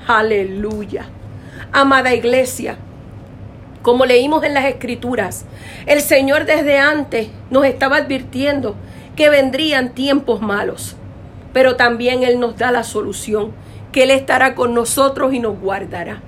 Aleluya. 0.07 1.05
Amada 1.73 2.15
iglesia, 2.15 2.79
como 3.85 4.07
leímos 4.07 4.43
en 4.45 4.55
las 4.55 4.65
escrituras, 4.65 5.45
el 5.85 6.01
Señor 6.01 6.47
desde 6.47 6.79
antes 6.79 7.29
nos 7.51 7.67
estaba 7.67 7.99
advirtiendo 7.99 8.77
que 9.15 9.29
vendrían 9.29 9.95
tiempos 9.95 10.41
malos, 10.41 10.97
pero 11.53 11.77
también 11.77 12.23
Él 12.23 12.41
nos 12.41 12.57
da 12.57 12.73
la 12.73 12.83
solución, 12.83 13.53
que 13.93 14.05
Él 14.05 14.11
estará 14.11 14.55
con 14.55 14.73
nosotros 14.73 15.35
y 15.35 15.39
nos 15.39 15.61
guardará, 15.61 16.23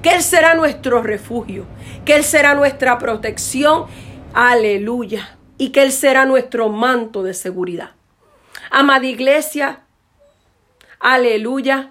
que 0.00 0.14
Él 0.14 0.22
será 0.22 0.54
nuestro 0.54 1.02
refugio, 1.02 1.66
que 2.06 2.16
Él 2.16 2.24
será 2.24 2.54
nuestra 2.54 2.96
protección, 2.96 3.84
aleluya, 4.32 5.36
y 5.58 5.72
que 5.72 5.82
Él 5.82 5.92
será 5.92 6.24
nuestro 6.24 6.70
manto 6.70 7.22
de 7.22 7.34
seguridad. 7.34 7.90
Amada 8.70 9.04
iglesia, 9.04 9.80
aleluya, 11.00 11.90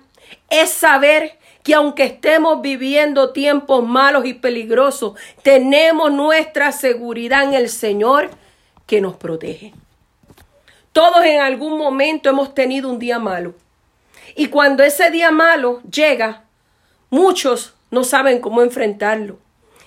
es 0.49 0.71
saber 0.71 1.37
que 1.63 1.73
aunque 1.73 2.03
estemos 2.03 2.61
viviendo 2.61 3.31
tiempos 3.31 3.87
malos 3.87 4.25
y 4.25 4.33
peligrosos, 4.33 5.13
tenemos 5.41 6.11
nuestra 6.11 6.71
seguridad 6.71 7.43
en 7.43 7.53
el 7.53 7.69
Señor 7.69 8.29
que 8.85 8.99
nos 8.99 9.15
protege. 9.15 9.73
Todos 10.91 11.25
en 11.25 11.41
algún 11.41 11.77
momento 11.77 12.29
hemos 12.29 12.53
tenido 12.53 12.89
un 12.89 12.99
día 12.99 13.17
malo. 13.17 13.55
Y 14.35 14.47
cuando 14.47 14.83
ese 14.83 15.09
día 15.09 15.31
malo 15.31 15.81
llega, 15.89 16.43
muchos 17.09 17.73
no 17.91 18.03
saben 18.03 18.39
cómo 18.39 18.61
enfrentarlo. 18.61 19.39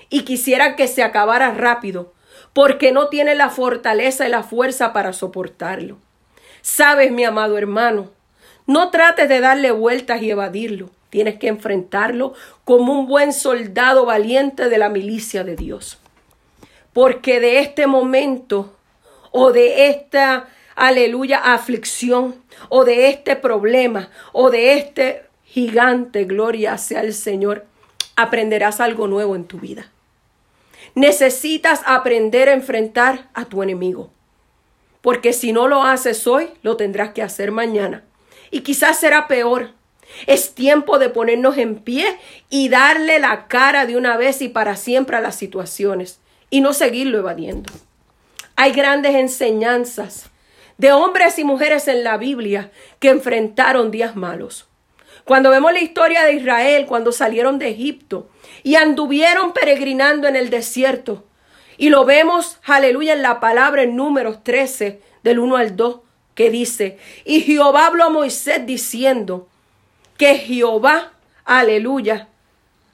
Y 0.08 0.22
quisieran 0.22 0.76
que 0.76 0.88
se 0.88 1.02
acabara 1.02 1.50
rápido, 1.52 2.12
porque 2.52 2.90
no 2.90 3.08
tienen 3.08 3.38
la 3.38 3.50
fortaleza 3.50 4.26
y 4.26 4.30
la 4.30 4.42
fuerza 4.42 4.92
para 4.92 5.12
soportarlo. 5.12 5.98
Sabes, 6.62 7.12
mi 7.12 7.24
amado 7.24 7.58
hermano, 7.58 8.10
no 8.66 8.90
trates 8.90 9.28
de 9.28 9.40
darle 9.40 9.72
vueltas 9.72 10.22
y 10.22 10.30
evadirlo. 10.30 10.90
Tienes 11.16 11.38
que 11.38 11.48
enfrentarlo 11.48 12.34
como 12.66 12.92
un 12.92 13.06
buen 13.06 13.32
soldado 13.32 14.04
valiente 14.04 14.68
de 14.68 14.76
la 14.76 14.90
milicia 14.90 15.44
de 15.44 15.56
Dios. 15.56 15.98
Porque 16.92 17.40
de 17.40 17.60
este 17.60 17.86
momento 17.86 18.76
o 19.30 19.50
de 19.50 19.88
esta, 19.88 20.50
aleluya, 20.74 21.38
aflicción 21.54 22.34
o 22.68 22.84
de 22.84 23.08
este 23.08 23.34
problema 23.34 24.10
o 24.34 24.50
de 24.50 24.74
este 24.74 25.22
gigante, 25.46 26.24
gloria 26.24 26.76
sea 26.76 27.00
el 27.00 27.14
Señor, 27.14 27.64
aprenderás 28.14 28.82
algo 28.82 29.08
nuevo 29.08 29.36
en 29.36 29.46
tu 29.46 29.58
vida. 29.58 29.90
Necesitas 30.94 31.80
aprender 31.86 32.50
a 32.50 32.52
enfrentar 32.52 33.30
a 33.32 33.46
tu 33.46 33.62
enemigo. 33.62 34.10
Porque 35.00 35.32
si 35.32 35.50
no 35.50 35.66
lo 35.66 35.82
haces 35.82 36.26
hoy, 36.26 36.50
lo 36.60 36.76
tendrás 36.76 37.14
que 37.14 37.22
hacer 37.22 37.52
mañana. 37.52 38.04
y 38.50 38.60
quizás 38.60 39.00
será 39.00 39.28
peor. 39.28 39.70
Es 40.26 40.54
tiempo 40.54 40.98
de 40.98 41.08
ponernos 41.08 41.58
en 41.58 41.76
pie 41.76 42.18
y 42.48 42.68
darle 42.68 43.18
la 43.18 43.46
cara 43.48 43.86
de 43.86 43.96
una 43.96 44.16
vez 44.16 44.42
y 44.42 44.48
para 44.48 44.76
siempre 44.76 45.16
a 45.16 45.20
las 45.20 45.36
situaciones 45.36 46.20
y 46.50 46.60
no 46.60 46.72
seguirlo 46.72 47.18
evadiendo. 47.18 47.72
Hay 48.56 48.72
grandes 48.72 49.14
enseñanzas 49.14 50.30
de 50.78 50.92
hombres 50.92 51.38
y 51.38 51.44
mujeres 51.44 51.88
en 51.88 52.04
la 52.04 52.16
Biblia 52.16 52.70
que 52.98 53.08
enfrentaron 53.08 53.90
días 53.90 54.16
malos. 54.16 54.66
Cuando 55.24 55.50
vemos 55.50 55.72
la 55.72 55.80
historia 55.80 56.24
de 56.24 56.34
Israel, 56.34 56.86
cuando 56.86 57.12
salieron 57.12 57.58
de 57.58 57.68
Egipto 57.68 58.30
y 58.62 58.76
anduvieron 58.76 59.52
peregrinando 59.52 60.28
en 60.28 60.36
el 60.36 60.50
desierto, 60.50 61.24
y 61.78 61.90
lo 61.90 62.04
vemos, 62.04 62.58
aleluya, 62.64 63.12
en 63.12 63.22
la 63.22 63.40
palabra 63.40 63.82
en 63.82 63.96
números 63.96 64.42
13, 64.44 65.00
del 65.22 65.38
1 65.40 65.56
al 65.56 65.76
2, 65.76 66.00
que 66.34 66.50
dice, 66.50 66.98
y 67.24 67.40
Jehová 67.40 67.86
habló 67.86 68.04
a 68.04 68.10
Moisés 68.10 68.64
diciendo, 68.64 69.48
que 70.16 70.36
Jehová, 70.36 71.12
aleluya, 71.44 72.28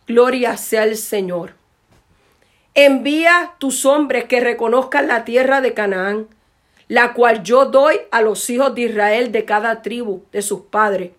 gloria 0.06 0.56
sea 0.56 0.84
el 0.84 0.96
Señor. 0.96 1.54
Envía 2.74 3.54
tus 3.58 3.84
hombres 3.84 4.24
que 4.24 4.40
reconozcan 4.40 5.06
la 5.06 5.24
tierra 5.24 5.60
de 5.60 5.74
Canaán, 5.74 6.28
la 6.88 7.12
cual 7.12 7.42
yo 7.42 7.66
doy 7.66 8.00
a 8.10 8.22
los 8.22 8.48
hijos 8.50 8.74
de 8.74 8.82
Israel 8.82 9.30
de 9.30 9.44
cada 9.44 9.82
tribu 9.82 10.22
de 10.32 10.42
sus 10.42 10.62
padres. 10.62 11.12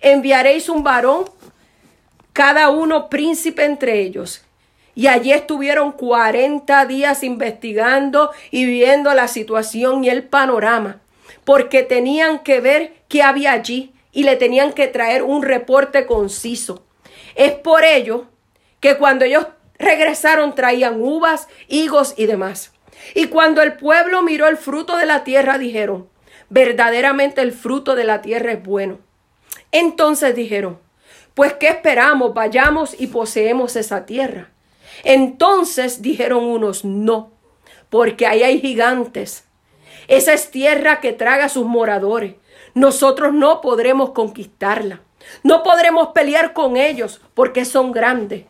Enviaréis 0.00 0.68
un 0.68 0.82
varón, 0.82 1.24
cada 2.32 2.70
uno 2.70 3.08
príncipe 3.08 3.64
entre 3.64 4.00
ellos. 4.00 4.44
Y 4.94 5.06
allí 5.06 5.32
estuvieron 5.32 5.92
cuarenta 5.92 6.84
días 6.84 7.22
investigando 7.22 8.30
y 8.50 8.64
viendo 8.66 9.14
la 9.14 9.28
situación 9.28 10.04
y 10.04 10.10
el 10.10 10.24
panorama, 10.24 11.00
porque 11.44 11.82
tenían 11.82 12.40
que 12.40 12.60
ver 12.60 12.94
qué 13.08 13.22
había 13.22 13.52
allí 13.52 13.92
y 14.12 14.24
le 14.24 14.36
tenían 14.36 14.72
que 14.72 14.88
traer 14.88 15.22
un 15.22 15.42
reporte 15.42 16.06
conciso. 16.06 16.84
Es 17.34 17.52
por 17.52 17.84
ello 17.84 18.26
que 18.80 18.96
cuando 18.96 19.24
ellos 19.24 19.46
regresaron 19.78 20.54
traían 20.54 21.00
uvas, 21.00 21.48
higos 21.68 22.14
y 22.16 22.26
demás. 22.26 22.72
Y 23.14 23.26
cuando 23.26 23.62
el 23.62 23.76
pueblo 23.76 24.22
miró 24.22 24.46
el 24.48 24.56
fruto 24.56 24.96
de 24.96 25.06
la 25.06 25.24
tierra, 25.24 25.58
dijeron, 25.58 26.08
verdaderamente 26.48 27.40
el 27.40 27.52
fruto 27.52 27.94
de 27.94 28.04
la 28.04 28.20
tierra 28.22 28.52
es 28.52 28.62
bueno. 28.62 28.98
Entonces 29.72 30.34
dijeron, 30.34 30.78
pues 31.34 31.54
¿qué 31.54 31.68
esperamos? 31.68 32.34
Vayamos 32.34 33.00
y 33.00 33.06
poseemos 33.06 33.76
esa 33.76 34.04
tierra. 34.04 34.50
Entonces 35.04 36.02
dijeron 36.02 36.44
unos, 36.44 36.84
no, 36.84 37.32
porque 37.88 38.26
ahí 38.26 38.42
hay 38.42 38.60
gigantes. 38.60 39.44
Esa 40.08 40.32
es 40.32 40.50
tierra 40.50 41.00
que 41.00 41.12
traga 41.12 41.46
a 41.46 41.48
sus 41.48 41.64
moradores. 41.64 42.34
Nosotros 42.74 43.32
no 43.32 43.60
podremos 43.60 44.10
conquistarla. 44.10 45.00
No 45.42 45.62
podremos 45.62 46.08
pelear 46.08 46.52
con 46.52 46.76
ellos 46.76 47.20
porque 47.34 47.64
son 47.64 47.92
grandes. 47.92 48.44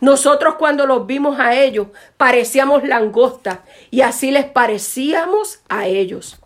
Nosotros 0.00 0.56
cuando 0.56 0.86
los 0.86 1.06
vimos 1.06 1.38
a 1.40 1.54
ellos 1.54 1.88
parecíamos 2.16 2.84
langostas 2.84 3.60
y 3.90 4.02
así 4.02 4.30
les 4.30 4.44
parecíamos 4.44 5.60
a 5.68 5.86
ellos. 5.86 6.36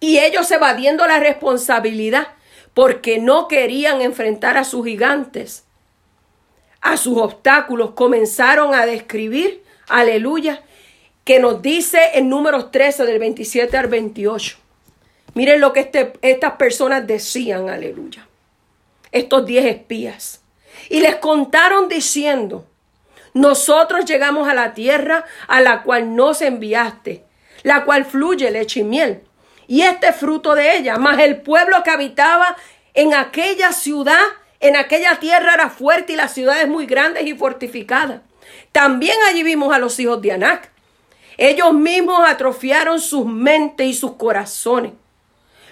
Y 0.00 0.18
ellos 0.18 0.50
evadiendo 0.50 1.06
la 1.06 1.18
responsabilidad 1.18 2.28
porque 2.74 3.18
no 3.18 3.48
querían 3.48 4.00
enfrentar 4.02 4.56
a 4.56 4.62
sus 4.62 4.86
gigantes, 4.86 5.64
a 6.80 6.96
sus 6.96 7.18
obstáculos, 7.18 7.92
comenzaron 7.92 8.72
a 8.74 8.86
describir, 8.86 9.64
aleluya, 9.88 10.62
que 11.24 11.40
nos 11.40 11.60
dice 11.60 11.98
en 12.14 12.28
números 12.28 12.70
13 12.70 13.04
del 13.04 13.18
27 13.18 13.76
al 13.76 13.88
28. 13.88 14.58
Miren 15.38 15.60
lo 15.60 15.72
que 15.72 15.78
este, 15.78 16.14
estas 16.20 16.54
personas 16.54 17.06
decían, 17.06 17.70
aleluya. 17.70 18.26
Estos 19.12 19.46
diez 19.46 19.66
espías. 19.66 20.42
Y 20.88 20.98
les 20.98 21.14
contaron 21.14 21.88
diciendo, 21.88 22.66
nosotros 23.34 24.04
llegamos 24.04 24.48
a 24.48 24.54
la 24.54 24.74
tierra 24.74 25.24
a 25.46 25.60
la 25.60 25.84
cual 25.84 26.16
nos 26.16 26.42
enviaste, 26.42 27.22
la 27.62 27.84
cual 27.84 28.04
fluye 28.04 28.50
leche 28.50 28.80
y 28.80 28.82
miel. 28.82 29.20
Y 29.68 29.82
este 29.82 30.12
fruto 30.12 30.56
de 30.56 30.76
ella, 30.76 30.96
más 30.96 31.20
el 31.20 31.40
pueblo 31.40 31.84
que 31.84 31.90
habitaba 31.90 32.56
en 32.94 33.14
aquella 33.14 33.70
ciudad, 33.70 34.24
en 34.58 34.74
aquella 34.74 35.20
tierra 35.20 35.54
era 35.54 35.70
fuerte 35.70 36.14
y 36.14 36.16
las 36.16 36.34
ciudades 36.34 36.66
muy 36.66 36.84
grandes 36.86 37.24
y 37.24 37.34
fortificadas. 37.34 38.22
También 38.72 39.16
allí 39.28 39.44
vimos 39.44 39.72
a 39.72 39.78
los 39.78 40.00
hijos 40.00 40.20
de 40.20 40.32
Anac. 40.32 40.72
Ellos 41.36 41.72
mismos 41.74 42.28
atrofiaron 42.28 42.98
sus 42.98 43.24
mentes 43.24 43.86
y 43.86 43.94
sus 43.94 44.16
corazones 44.16 44.94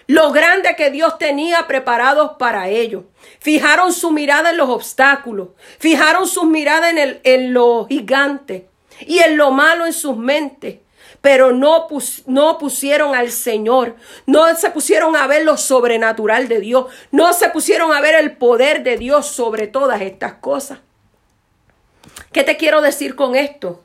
lo 0.06 0.30
grande 0.32 0.76
que 0.76 0.90
Dios 0.90 1.18
tenía 1.18 1.66
preparados 1.66 2.32
para 2.38 2.68
ellos. 2.68 3.04
Fijaron 3.40 3.92
su 3.92 4.10
mirada 4.10 4.50
en 4.50 4.56
los 4.56 4.68
obstáculos, 4.68 5.48
fijaron 5.78 6.28
su 6.28 6.44
mirada 6.44 6.90
en, 6.90 6.98
el, 6.98 7.20
en 7.24 7.52
lo 7.52 7.86
gigante 7.86 8.68
y 9.00 9.18
en 9.18 9.36
lo 9.36 9.50
malo 9.50 9.86
en 9.86 9.92
sus 9.92 10.16
mentes. 10.16 10.78
Pero 11.20 11.52
no, 11.52 11.88
no 12.26 12.58
pusieron 12.58 13.16
al 13.16 13.32
Señor, 13.32 13.96
no 14.26 14.54
se 14.54 14.70
pusieron 14.70 15.16
a 15.16 15.26
ver 15.26 15.44
lo 15.44 15.56
sobrenatural 15.56 16.46
de 16.46 16.60
Dios, 16.60 16.86
no 17.10 17.32
se 17.32 17.48
pusieron 17.48 17.92
a 17.92 18.00
ver 18.00 18.14
el 18.14 18.36
poder 18.36 18.84
de 18.84 18.96
Dios 18.96 19.26
sobre 19.26 19.66
todas 19.66 20.00
estas 20.02 20.34
cosas. 20.34 20.78
¿Qué 22.32 22.44
te 22.44 22.56
quiero 22.56 22.80
decir 22.80 23.16
con 23.16 23.34
esto? 23.34 23.82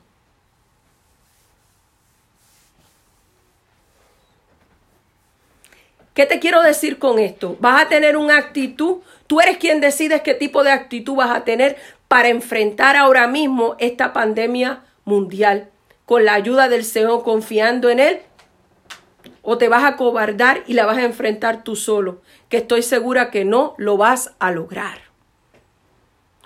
¿Qué 6.14 6.26
te 6.26 6.38
quiero 6.38 6.62
decir 6.62 6.98
con 6.98 7.18
esto? 7.18 7.56
Vas 7.60 7.82
a 7.82 7.88
tener 7.88 8.16
una 8.16 8.36
actitud, 8.36 8.98
tú 9.26 9.40
eres 9.40 9.56
quien 9.56 9.80
decides 9.80 10.20
qué 10.20 10.34
tipo 10.34 10.62
de 10.62 10.70
actitud 10.70 11.14
vas 11.14 11.30
a 11.30 11.44
tener 11.44 11.76
para 12.06 12.28
enfrentar 12.28 12.96
ahora 12.96 13.26
mismo 13.26 13.76
esta 13.78 14.12
pandemia 14.12 14.82
mundial 15.04 15.70
con 16.04 16.26
la 16.26 16.34
ayuda 16.34 16.68
del 16.68 16.84
Señor, 16.84 17.22
confiando 17.22 17.88
en 17.88 17.98
Él. 17.98 18.20
O 19.40 19.56
te 19.56 19.68
vas 19.68 19.84
a 19.84 19.96
cobardar 19.96 20.62
y 20.66 20.74
la 20.74 20.84
vas 20.84 20.98
a 20.98 21.04
enfrentar 21.04 21.64
tú 21.64 21.74
solo, 21.76 22.20
que 22.50 22.58
estoy 22.58 22.82
segura 22.82 23.30
que 23.30 23.46
no 23.46 23.74
lo 23.78 23.96
vas 23.96 24.34
a 24.38 24.50
lograr. 24.50 24.98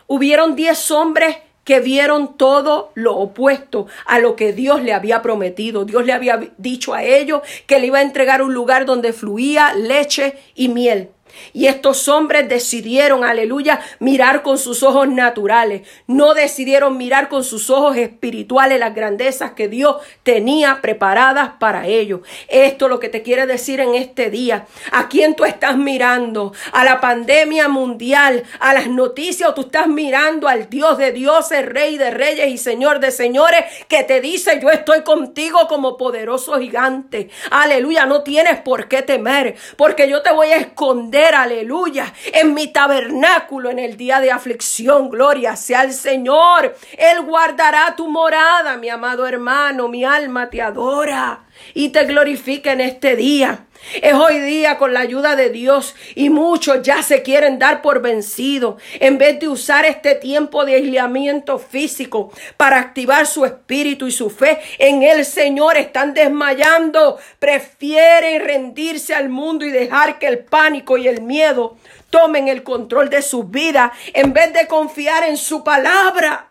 Hubieron 0.07 0.55
diez 0.55 0.90
hombres 0.92 1.37
que 1.66 1.81
vieron 1.81 2.38
todo 2.38 2.92
lo 2.94 3.16
opuesto 3.16 3.88
a 4.07 4.20
lo 4.20 4.37
que 4.37 4.52
Dios 4.52 4.83
le 4.83 4.94
había 4.94 5.20
prometido. 5.20 5.85
Dios 5.85 6.07
le 6.07 6.12
había 6.12 6.40
dicho 6.59 6.94
a 6.94 7.02
ellos 7.02 7.42
que 7.66 7.81
le 7.81 7.88
iba 7.88 7.98
a 7.98 8.02
entregar 8.02 8.40
un 8.40 8.55
lugar 8.55 8.87
donde 8.87 9.12
fluía 9.12 9.74
leche 9.74 10.38
y 10.55 10.68
miel. 10.68 11.11
Y 11.53 11.66
estos 11.66 12.09
hombres 12.09 12.49
decidieron, 12.49 13.25
aleluya, 13.25 13.81
mirar 13.99 14.42
con 14.42 14.59
sus 14.59 14.83
ojos 14.83 15.09
naturales. 15.09 15.83
No 16.07 16.35
decidieron 16.35 16.96
mirar 16.96 17.29
con 17.29 17.44
sus 17.44 17.70
ojos 17.70 17.96
espirituales 17.96 18.79
las 18.79 18.94
grandezas 18.94 19.53
que 19.53 19.68
Dios 19.68 19.96
tenía 20.22 20.81
preparadas 20.83 21.51
para 21.59 21.87
ellos. 21.87 22.20
Esto 22.49 22.87
es 22.87 22.90
lo 22.90 23.01
que 23.01 23.09
te 23.09 23.22
quiere 23.22 23.46
decir 23.46 23.81
en 23.81 23.94
este 23.94 24.31
día. 24.31 24.66
¿A 24.92 25.09
quién 25.09 25.35
tú 25.35 25.44
estás 25.44 25.77
mirando? 25.77 26.53
¿A 26.72 26.85
la 26.85 27.01
pandemia 27.01 27.68
mundial? 27.68 28.44
¿A 28.61 28.75
las 28.75 28.88
noticias? 28.88 29.51
¿O 29.51 29.55
tú 29.55 29.62
estás 29.62 29.88
mirando 29.88 30.49
al 30.49 30.68
Dios 30.68 30.99
de 30.99 31.12
dioses, 31.12 31.66
Rey 31.66 31.99
de 31.99 32.11
reyes 32.11 32.49
y 32.49 32.59
Señor 32.59 33.01
de 33.01 33.11
señores 33.11 33.64
que 33.88 34.05
te 34.05 34.20
dice 34.20 34.59
yo 34.62 34.70
estoy 34.70 35.03
contigo 35.03 35.67
como 35.69 35.96
poderoso 35.96 36.58
gigante? 36.58 37.31
Aleluya, 37.50 38.06
no 38.06 38.23
tienes 38.23 38.60
por 38.60 38.88
qué 38.88 39.02
temer 39.02 39.56
porque 39.77 40.08
yo 40.08 40.23
te 40.23 40.33
voy 40.33 40.48
a 40.48 40.56
esconder 40.56 41.25
aleluya, 41.35 42.12
en 42.33 42.54
mi 42.54 42.68
tabernáculo 42.68 43.70
en 43.70 43.79
el 43.79 43.96
día 43.96 44.20
de 44.20 44.31
aflicción. 44.31 45.08
Gloria 45.08 45.56
sea 45.56 45.81
al 45.81 45.92
Señor. 45.92 46.77
Él 46.96 47.22
guardará 47.22 47.94
tu 47.96 48.08
morada, 48.08 48.77
mi 48.77 48.88
amado 48.88 49.27
hermano. 49.27 49.88
Mi 49.88 50.04
alma 50.04 50.50
te 50.50 50.62
adora 50.62 51.46
y 51.75 51.90
te 51.90 52.04
glorifica 52.04 52.73
en 52.73 52.81
este 52.81 53.17
día. 53.17 53.67
Es 54.02 54.15
hoy 54.15 54.40
día 54.40 54.79
con 54.79 54.92
la 54.92 55.00
ayuda 55.00 55.37
de 55.37 55.50
Dios 55.50 55.94
y 56.15 56.31
muchos 56.31 56.83
ya 56.83 57.02
se 57.02 57.23
quieren 57.23 57.59
dar 57.59 57.83
por 57.83 58.00
vencido 58.00 58.79
en 59.00 59.19
vez 59.19 59.38
de 59.38 59.48
usar 59.48 59.85
este 59.85 60.15
tiempo 60.15 60.65
de 60.65 60.75
aislamiento 60.75 61.59
físico 61.59 62.33
para 62.57 62.79
activar 62.79 63.27
su 63.27 63.44
espíritu 63.44 64.07
y 64.07 64.13
su 64.13 64.31
fe 64.31 64.59
en 64.79 65.02
el 65.02 65.25
Señor. 65.25 65.77
Están 65.77 66.15
desmayando, 66.15 67.19
prefieren 67.38 68.44
rendirse 68.44 69.15
al 69.15 69.29
mundo 69.29 69.65
y 69.65 69.71
dejar 69.71 70.19
que 70.19 70.27
el 70.27 70.40
pánico 70.40 70.96
y 70.96 71.07
el 71.07 71.23
miedo 71.23 71.77
tomen 72.11 72.48
el 72.48 72.63
control 72.63 73.09
de 73.11 73.23
su 73.23 73.44
vida 73.44 73.92
en 74.15 74.33
vez 74.33 74.52
de 74.52 74.67
confiar 74.67 75.25
en 75.25 75.37
su 75.37 75.63
palabra 75.63 76.46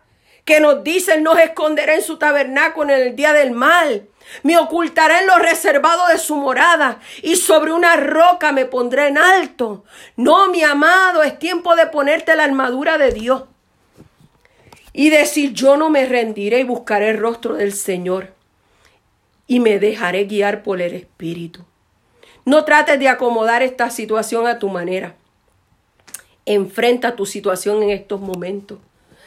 que 0.46 0.60
nos 0.60 0.82
dice 0.82 1.20
no 1.20 1.36
esconderá 1.36 1.94
en 1.94 2.02
su 2.02 2.16
tabernáculo 2.16 2.94
en 2.94 3.08
el 3.08 3.16
día 3.16 3.34
del 3.34 3.50
mal 3.50 4.08
me 4.42 4.58
ocultaré 4.58 5.20
en 5.20 5.26
lo 5.26 5.38
reservado 5.38 6.08
de 6.08 6.18
su 6.18 6.36
morada 6.36 7.00
y 7.22 7.36
sobre 7.36 7.72
una 7.72 7.96
roca 7.96 8.52
me 8.52 8.66
pondré 8.66 9.08
en 9.08 9.18
alto. 9.18 9.84
No, 10.16 10.48
mi 10.48 10.62
amado, 10.62 11.22
es 11.22 11.38
tiempo 11.38 11.76
de 11.76 11.86
ponerte 11.86 12.34
la 12.34 12.44
armadura 12.44 12.98
de 12.98 13.12
Dios 13.12 13.44
y 14.92 15.10
decir 15.10 15.52
yo 15.52 15.76
no 15.76 15.90
me 15.90 16.06
rendiré 16.06 16.60
y 16.60 16.64
buscaré 16.64 17.10
el 17.10 17.18
rostro 17.18 17.54
del 17.54 17.72
Señor 17.72 18.32
y 19.46 19.60
me 19.60 19.78
dejaré 19.78 20.24
guiar 20.24 20.62
por 20.62 20.80
el 20.80 20.94
Espíritu. 20.94 21.64
No 22.44 22.64
trates 22.64 22.98
de 22.98 23.08
acomodar 23.08 23.62
esta 23.62 23.90
situación 23.90 24.46
a 24.46 24.58
tu 24.58 24.68
manera. 24.68 25.14
Enfrenta 26.46 27.16
tu 27.16 27.26
situación 27.26 27.82
en 27.82 27.90
estos 27.90 28.20
momentos. 28.20 28.78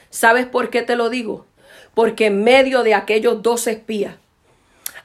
¿Sabes 0.10 0.46
por 0.46 0.70
qué 0.70 0.82
te 0.82 0.96
lo 0.96 1.10
digo? 1.10 1.46
Porque 1.94 2.28
en 2.28 2.44
medio 2.44 2.84
de 2.84 2.94
aquellos 2.94 3.42
dos 3.42 3.68
espías, 3.68 4.16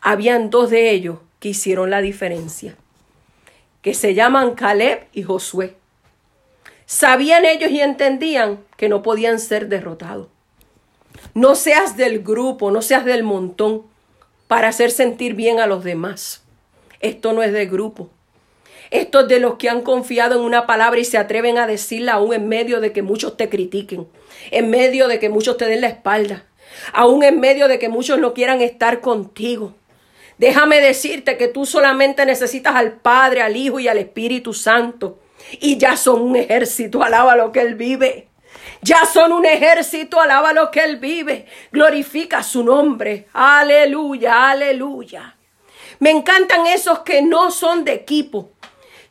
habían 0.00 0.50
dos 0.50 0.70
de 0.70 0.90
ellos 0.90 1.18
que 1.40 1.50
hicieron 1.50 1.90
la 1.90 2.00
diferencia, 2.00 2.76
que 3.82 3.94
se 3.94 4.14
llaman 4.14 4.55
Caleb 4.55 5.07
y 5.12 5.22
Josué. 5.22 5.76
Sabían 6.86 7.44
ellos 7.44 7.70
y 7.70 7.80
entendían 7.80 8.61
que 8.76 8.88
no 8.88 9.02
podían 9.02 9.38
ser 9.40 9.68
derrotados. 9.68 10.28
No 11.32 11.55
seas 11.55 11.96
del 11.96 12.22
grupo, 12.22 12.70
no 12.70 12.82
seas 12.82 13.05
del 13.05 13.22
montón 13.22 13.82
para 14.46 14.68
hacer 14.68 14.90
sentir 14.90 15.34
bien 15.34 15.61
a 15.61 15.66
los 15.66 15.84
demás. 15.84 16.42
Esto 17.00 17.32
no 17.32 17.42
es 17.42 17.52
de 17.52 17.66
grupo. 17.66 18.11
Esto 18.95 19.22
es 19.22 19.28
de 19.28 19.40
los 19.40 19.57
que 19.57 19.68
han 19.68 19.82
confiado 19.82 20.36
en 20.36 20.42
una 20.42 20.68
palabra 20.68 21.01
y 21.01 21.05
se 21.05 21.18
atreven 21.18 21.59
a 21.59 21.66
decirla 21.66 22.12
aún 22.12 22.32
en 22.32 22.49
medio 22.49 22.80
de 22.80 22.92
que 22.92 23.03
muchos 23.03 23.36
te 23.36 23.49
critiquen, 23.49 24.07
en 24.53 24.70
medio 24.70 25.09
de 25.09 25.18
que 25.18 25.28
muchos 25.28 25.57
te 25.57 25.66
den 25.66 25.80
la 25.80 25.88
espalda, 25.88 26.45
aún 26.92 27.24
en 27.24 27.40
medio 27.40 27.66
de 27.66 27.80
que 27.80 27.88
muchos 27.88 28.20
no 28.20 28.34
quieran 28.34 28.61
estar 28.61 29.01
contigo. 29.01 29.74
Déjame 30.38 30.80
decirte 30.80 31.36
que 31.36 31.49
tú 31.49 31.66
solamente 31.66 32.24
necesitas 32.24 32.76
al 32.76 32.92
Padre, 32.92 33.42
al 33.42 33.57
Hijo 33.57 33.80
y 33.80 33.88
al 33.88 33.99
Espíritu 33.99 34.55
Santo. 34.55 35.18
Y 35.61 35.76
ya 35.76 35.97
son 35.97 36.22
un 36.22 36.36
ejército, 36.36 37.03
alaba 37.03 37.34
lo 37.34 37.51
que 37.51 37.62
Él 37.62 37.74
vive. 37.74 38.28
Ya 38.80 39.07
son 39.07 39.32
un 39.32 39.45
ejército, 39.45 40.20
alaba 40.20 40.53
lo 40.53 40.70
que 40.70 40.84
Él 40.84 40.99
vive. 40.99 41.47
Glorifica 41.72 42.45
su 42.45 42.62
nombre. 42.62 43.26
Aleluya, 43.32 44.51
aleluya. 44.51 45.36
Me 45.99 46.12
encantan 46.12 46.68
esos 46.68 47.01
que 47.01 47.22
no 47.22 47.51
son 47.51 47.84
de 47.84 47.95
equipo, 47.95 48.51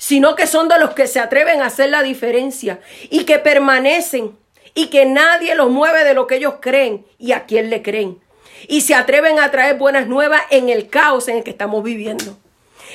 sino 0.04 0.36
que 0.36 0.48
son 0.48 0.68
de 0.68 0.78
los 0.80 0.94
que 0.94 1.08
se 1.08 1.22
atreven 1.22 1.62
a 1.62 1.68
hacer 1.68 1.88
la 1.88 2.04
diferencia 2.04 2.82
y 3.10 3.24
que 3.24 3.40
permanecen 3.40 4.38
y 4.74 4.88
que 4.88 5.06
nadie 5.06 5.56
los 5.56 5.70
mueve 5.70 6.04
de 6.04 6.14
lo 6.14 6.28
que 6.28 6.36
ellos 6.36 6.56
creen 6.60 7.06
y 7.18 7.32
a 7.32 7.46
quién 7.46 7.70
le 7.70 7.82
creen. 7.82 8.22
Y 8.68 8.82
se 8.82 8.96
atreven 8.96 9.40
a 9.40 9.50
traer 9.50 9.78
buenas 9.78 10.08
nuevas 10.08 10.42
en 10.50 10.68
el 10.68 10.90
caos 10.90 11.30
en 11.30 11.38
el 11.38 11.44
que 11.46 11.52
estamos 11.52 11.86
viviendo. 11.86 12.38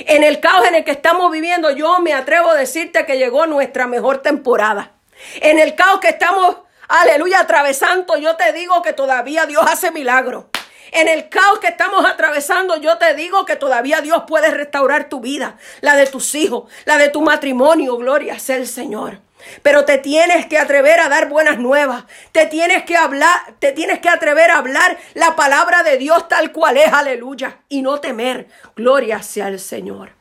En 0.00 0.22
el 0.22 0.38
caos 0.40 0.68
en 0.68 0.74
el 0.74 0.84
que 0.84 0.90
estamos 0.90 1.32
viviendo, 1.32 1.70
yo 1.70 1.98
me 2.00 2.12
atrevo 2.12 2.50
a 2.50 2.54
decirte 2.54 3.06
que 3.06 3.16
llegó 3.16 3.46
nuestra 3.46 3.86
mejor 3.86 4.18
temporada. 4.18 4.92
En 5.40 5.58
el 5.58 5.74
caos 5.76 6.00
que 6.00 6.10
estamos, 6.10 6.58
aleluya, 6.88 7.40
atravesando, 7.40 8.18
yo 8.18 8.36
te 8.36 8.52
digo 8.52 8.82
que 8.82 8.92
todavía 8.92 9.46
Dios 9.46 9.64
hace 9.66 9.90
milagros. 9.92 10.44
En 10.92 11.08
el 11.08 11.28
caos 11.28 11.58
que 11.58 11.68
estamos 11.68 12.04
atravesando, 12.04 12.76
yo 12.80 12.98
te 12.98 13.14
digo 13.14 13.44
que 13.44 13.56
todavía 13.56 14.00
Dios 14.00 14.24
puede 14.26 14.50
restaurar 14.50 15.08
tu 15.08 15.20
vida, 15.20 15.58
la 15.80 15.96
de 15.96 16.06
tus 16.06 16.34
hijos, 16.34 16.70
la 16.84 16.98
de 16.98 17.08
tu 17.08 17.20
matrimonio. 17.20 17.96
Gloria 17.96 18.38
sea 18.38 18.56
el 18.56 18.66
Señor. 18.66 19.20
Pero 19.62 19.84
te 19.84 19.98
tienes 19.98 20.46
que 20.46 20.58
atrever 20.58 21.00
a 21.00 21.08
dar 21.08 21.28
buenas 21.28 21.58
nuevas. 21.58 22.04
Te 22.32 22.46
tienes 22.46 22.84
que 22.84 22.96
hablar, 22.96 23.54
te 23.58 23.72
tienes 23.72 24.00
que 24.00 24.08
atrever 24.08 24.50
a 24.50 24.58
hablar 24.58 24.98
la 25.14 25.36
palabra 25.36 25.82
de 25.82 25.96
Dios 25.96 26.28
tal 26.28 26.52
cual 26.52 26.76
es, 26.76 26.92
aleluya, 26.92 27.58
y 27.68 27.82
no 27.82 28.00
temer. 28.00 28.48
Gloria 28.74 29.22
sea 29.22 29.48
el 29.48 29.60
Señor. 29.60 30.12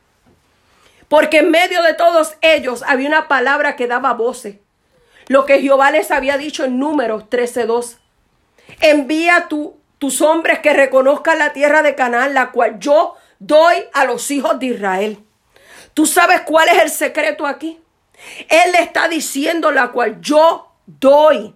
Porque 1.08 1.38
en 1.38 1.50
medio 1.50 1.82
de 1.82 1.94
todos 1.94 2.36
ellos 2.42 2.84
había 2.86 3.08
una 3.08 3.28
palabra 3.28 3.76
que 3.76 3.86
daba 3.86 4.12
voces. 4.12 4.56
Lo 5.26 5.46
que 5.46 5.60
Jehová 5.60 5.90
les 5.90 6.10
había 6.10 6.38
dicho 6.38 6.64
en 6.64 6.78
Números 6.78 7.24
13:2. 7.28 7.98
Envía 8.80 9.46
tu, 9.48 9.77
tus 9.98 10.22
hombres 10.22 10.60
que 10.60 10.72
reconozcan 10.72 11.38
la 11.38 11.52
tierra 11.52 11.82
de 11.82 11.94
Canaán, 11.94 12.34
la 12.34 12.50
cual 12.50 12.78
yo 12.78 13.16
doy 13.38 13.76
a 13.92 14.04
los 14.04 14.30
hijos 14.30 14.58
de 14.58 14.66
Israel. 14.66 15.18
¿Tú 15.94 16.06
sabes 16.06 16.42
cuál 16.42 16.68
es 16.68 16.82
el 16.82 16.90
secreto 16.90 17.46
aquí? 17.46 17.80
Él 18.48 18.72
le 18.72 18.82
está 18.82 19.08
diciendo 19.08 19.70
la 19.70 19.88
cual 19.88 20.20
yo 20.20 20.72
doy. 20.86 21.54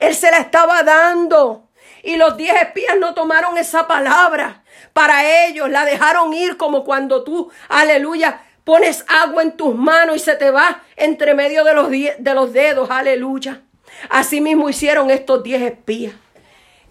Él 0.00 0.14
se 0.14 0.30
la 0.30 0.38
estaba 0.38 0.82
dando. 0.82 1.68
Y 2.02 2.16
los 2.16 2.36
diez 2.36 2.54
espías 2.60 2.96
no 2.98 3.14
tomaron 3.14 3.56
esa 3.58 3.86
palabra 3.86 4.64
para 4.92 5.46
ellos. 5.46 5.70
La 5.70 5.84
dejaron 5.84 6.32
ir 6.32 6.56
como 6.56 6.84
cuando 6.84 7.22
tú, 7.22 7.50
aleluya, 7.68 8.42
pones 8.64 9.04
agua 9.08 9.42
en 9.42 9.56
tus 9.56 9.74
manos 9.74 10.16
y 10.16 10.18
se 10.18 10.36
te 10.36 10.50
va 10.50 10.82
entre 10.96 11.34
medio 11.34 11.64
de 11.64 11.74
los, 11.74 11.90
de 11.90 12.34
los 12.34 12.52
dedos. 12.52 12.90
Aleluya. 12.90 13.62
Así 14.08 14.40
mismo 14.40 14.68
hicieron 14.68 15.10
estos 15.10 15.42
diez 15.42 15.62
espías. 15.62 16.14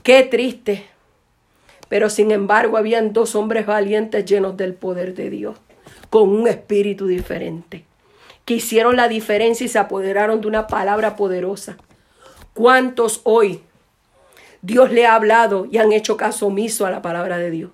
Qué 0.03 0.23
triste. 0.23 0.90
Pero 1.91 2.09
sin 2.09 2.31
embargo 2.31 2.77
habían 2.77 3.11
dos 3.11 3.35
hombres 3.35 3.65
valientes 3.65 4.23
llenos 4.23 4.55
del 4.55 4.75
poder 4.75 5.13
de 5.13 5.29
Dios, 5.29 5.57
con 6.09 6.29
un 6.29 6.47
espíritu 6.47 7.05
diferente 7.05 7.83
que 8.45 8.53
hicieron 8.53 8.95
la 8.95 9.09
diferencia 9.09 9.65
y 9.65 9.67
se 9.67 9.77
apoderaron 9.77 10.39
de 10.39 10.47
una 10.47 10.67
palabra 10.67 11.17
poderosa. 11.17 11.75
¿Cuántos 12.53 13.19
hoy 13.25 13.61
Dios 14.61 14.93
le 14.93 15.05
ha 15.05 15.15
hablado 15.15 15.67
y 15.69 15.79
han 15.79 15.91
hecho 15.91 16.15
caso 16.15 16.47
omiso 16.47 16.85
a 16.85 16.91
la 16.91 17.01
palabra 17.01 17.37
de 17.37 17.51
Dios? 17.51 17.71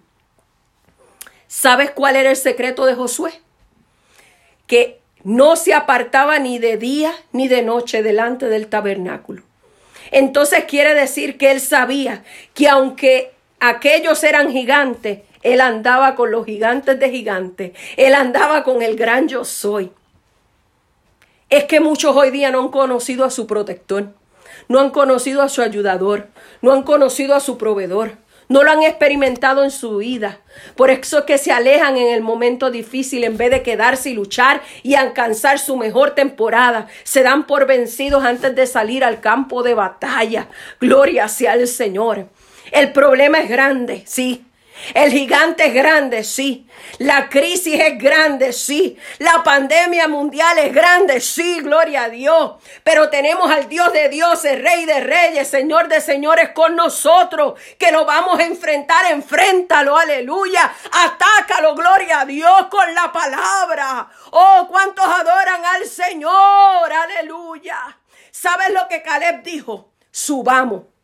¿Sabes 1.46 1.92
cuál 1.92 2.16
era 2.16 2.32
el 2.32 2.38
secreto 2.38 2.88
de 2.88 2.96
Josué? 2.96 3.40
Que 4.66 5.00
no 5.24 5.56
se 5.58 5.76
apartaba 5.76 6.40
ni 6.40 6.58
de 6.58 6.78
día 6.78 7.14
ni 7.34 7.48
de 7.48 7.62
noche 7.62 8.02
delante 8.02 8.50
del 8.50 8.66
tabernáculo. 8.66 9.44
Entonces 10.10 10.64
quiere 10.64 10.96
decir 10.96 11.38
que 11.38 11.52
él 11.52 11.62
sabía 11.62 12.24
que 12.56 12.68
aunque 12.68 13.37
aquellos 13.60 14.24
eran 14.24 14.52
gigantes, 14.52 15.20
él 15.44 15.62
andaba 15.62 16.16
con 16.16 16.32
los 16.32 16.46
gigantes 16.46 17.00
de 17.00 17.10
gigantes, 17.10 17.72
él 17.96 18.14
andaba 18.16 18.64
con 18.64 18.82
el 18.82 18.96
gran 18.96 19.28
yo 19.28 19.46
soy. 19.46 19.92
Es 21.50 21.64
que 21.66 21.80
muchos 21.80 22.16
hoy 22.16 22.32
día 22.32 22.52
no 22.52 22.62
han 22.62 22.70
conocido 22.70 23.24
a 23.24 23.30
su 23.30 23.48
protector, 23.48 24.14
no 24.68 24.80
han 24.80 24.90
conocido 24.90 25.42
a 25.42 25.50
su 25.50 25.62
ayudador, 25.62 26.28
no 26.62 26.74
han 26.74 26.84
conocido 26.84 27.36
a 27.36 27.40
su 27.40 27.58
proveedor, 27.58 28.18
no 28.50 28.64
lo 28.64 28.72
han 28.72 28.84
experimentado 28.84 29.64
en 29.64 29.72
su 29.72 29.98
vida. 29.98 30.40
Por 30.76 30.90
eso 30.90 31.20
es 31.20 31.26
que 31.26 31.38
se 31.38 31.52
alejan 31.52 31.98
en 31.98 32.14
el 32.14 32.22
momento 32.22 32.72
difícil 32.72 33.24
en 33.24 33.38
vez 33.38 33.52
de 33.52 33.62
quedarse 33.62 34.10
y 34.10 34.14
luchar 34.14 34.62
y 34.84 34.96
alcanzar 34.96 35.60
su 35.60 35.76
mejor 35.76 36.12
temporada. 36.12 36.88
Se 37.04 37.24
dan 37.24 37.46
por 37.46 37.68
vencidos 37.68 38.24
antes 38.24 38.56
de 38.56 38.66
salir 38.66 39.04
al 39.04 39.20
campo 39.20 39.64
de 39.64 39.74
batalla. 39.74 40.48
Gloria 40.80 41.28
sea 41.28 41.54
al 41.54 41.68
Señor. 41.68 42.28
El 42.72 42.92
problema 42.92 43.40
es 43.40 43.50
grande, 43.50 44.04
sí. 44.06 44.48
El 44.94 45.12
gigante 45.12 45.66
es 45.66 45.74
grande, 45.74 46.24
sí. 46.24 46.68
La 47.00 47.30
crisis 47.30 47.80
es 47.80 47.98
grande, 47.98 48.54
sí. 48.54 48.98
La 49.18 49.44
pandemia 49.44 50.08
mundial 50.08 50.58
es 50.60 50.74
grande, 50.74 51.20
sí, 51.20 51.60
gloria 51.62 52.04
a 52.04 52.10
Dios. 52.10 52.56
Pero 52.84 53.10
tenemos 53.10 53.50
al 53.52 53.68
Dios 53.68 53.92
de 53.92 54.10
dioses, 54.10 54.62
Rey 54.62 54.86
de 54.86 55.00
reyes, 55.00 55.48
Señor 55.48 55.88
de 55.88 56.00
señores 56.00 56.52
con 56.52 56.76
nosotros, 56.76 57.60
que 57.78 57.92
lo 57.92 58.06
vamos 58.06 58.40
a 58.40 58.44
enfrentar. 58.44 59.12
Enfréntalo, 59.12 59.98
aleluya. 59.98 60.72
Atácalo, 60.92 61.76
gloria 61.76 62.22
a 62.22 62.26
Dios, 62.26 62.68
con 62.70 62.94
la 62.94 63.12
palabra. 63.12 64.10
Oh, 64.32 64.68
cuántos 64.70 65.06
adoran 65.06 65.66
al 65.66 65.86
Señor, 65.86 66.92
aleluya. 66.94 67.98
¿Sabes 68.32 68.70
lo 68.72 68.88
que 68.88 69.02
Caleb 69.02 69.42
dijo? 69.44 69.92
Subamos. 70.12 70.97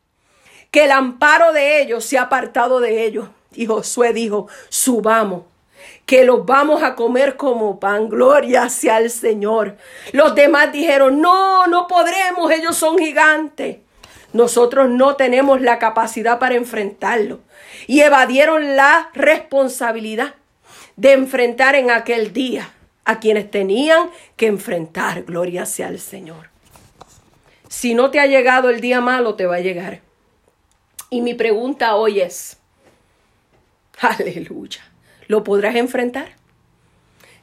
Que 0.74 0.86
el 0.86 0.92
amparo 0.92 1.54
de 1.54 1.84
ellos 1.84 2.04
se 2.04 2.18
ha 2.18 2.24
apartado 2.24 2.80
de 2.80 3.06
ellos. 3.06 3.30
Y 3.54 3.68
Josué 3.68 4.12
dijo, 4.12 4.48
subamos 4.70 5.44
que 6.08 6.24
los 6.24 6.48
vamos 6.48 6.82
a 6.82 6.96
comer 6.96 7.38
como 7.38 7.80
pan. 7.80 8.10
Gloria 8.10 8.68
sea 8.70 8.96
al 8.96 9.12
Señor. 9.12 9.78
Los 10.14 10.34
demás 10.34 10.72
dijeron, 10.72 11.22
no, 11.22 11.68
no 11.68 11.86
podremos, 11.86 12.52
ellos 12.52 12.76
son 12.76 12.98
gigantes. 12.98 13.78
Nosotros 14.32 14.90
no 14.90 15.16
tenemos 15.16 15.62
la 15.62 15.78
capacidad 15.78 16.40
para 16.40 16.56
enfrentarlo. 16.56 17.40
Y 17.86 18.02
evadieron 18.02 18.76
la 18.76 19.12
responsabilidad 19.14 20.34
de 20.96 21.12
enfrentar 21.12 21.76
en 21.76 21.92
aquel 21.92 22.34
día 22.34 22.74
a 23.06 23.20
quienes 23.20 23.52
tenían 23.52 24.10
que 24.38 24.48
enfrentar. 24.48 25.22
Gloria 25.22 25.68
sea 25.68 25.90
al 25.90 26.00
Señor. 26.00 26.50
Si 27.70 27.94
no 27.94 28.10
te 28.10 28.20
ha 28.20 28.26
llegado 28.26 28.72
el 28.72 28.82
día 28.82 29.02
malo, 29.02 29.36
te 29.36 29.46
va 29.46 29.58
a 29.58 29.60
llegar. 29.60 30.02
Y 31.14 31.22
mi 31.22 31.36
pregunta 31.36 31.94
hoy 31.96 32.22
es, 32.22 32.58
Aleluya. 34.00 34.82
¿Lo 35.28 35.44
podrás 35.44 35.76
enfrentar? 35.76 36.30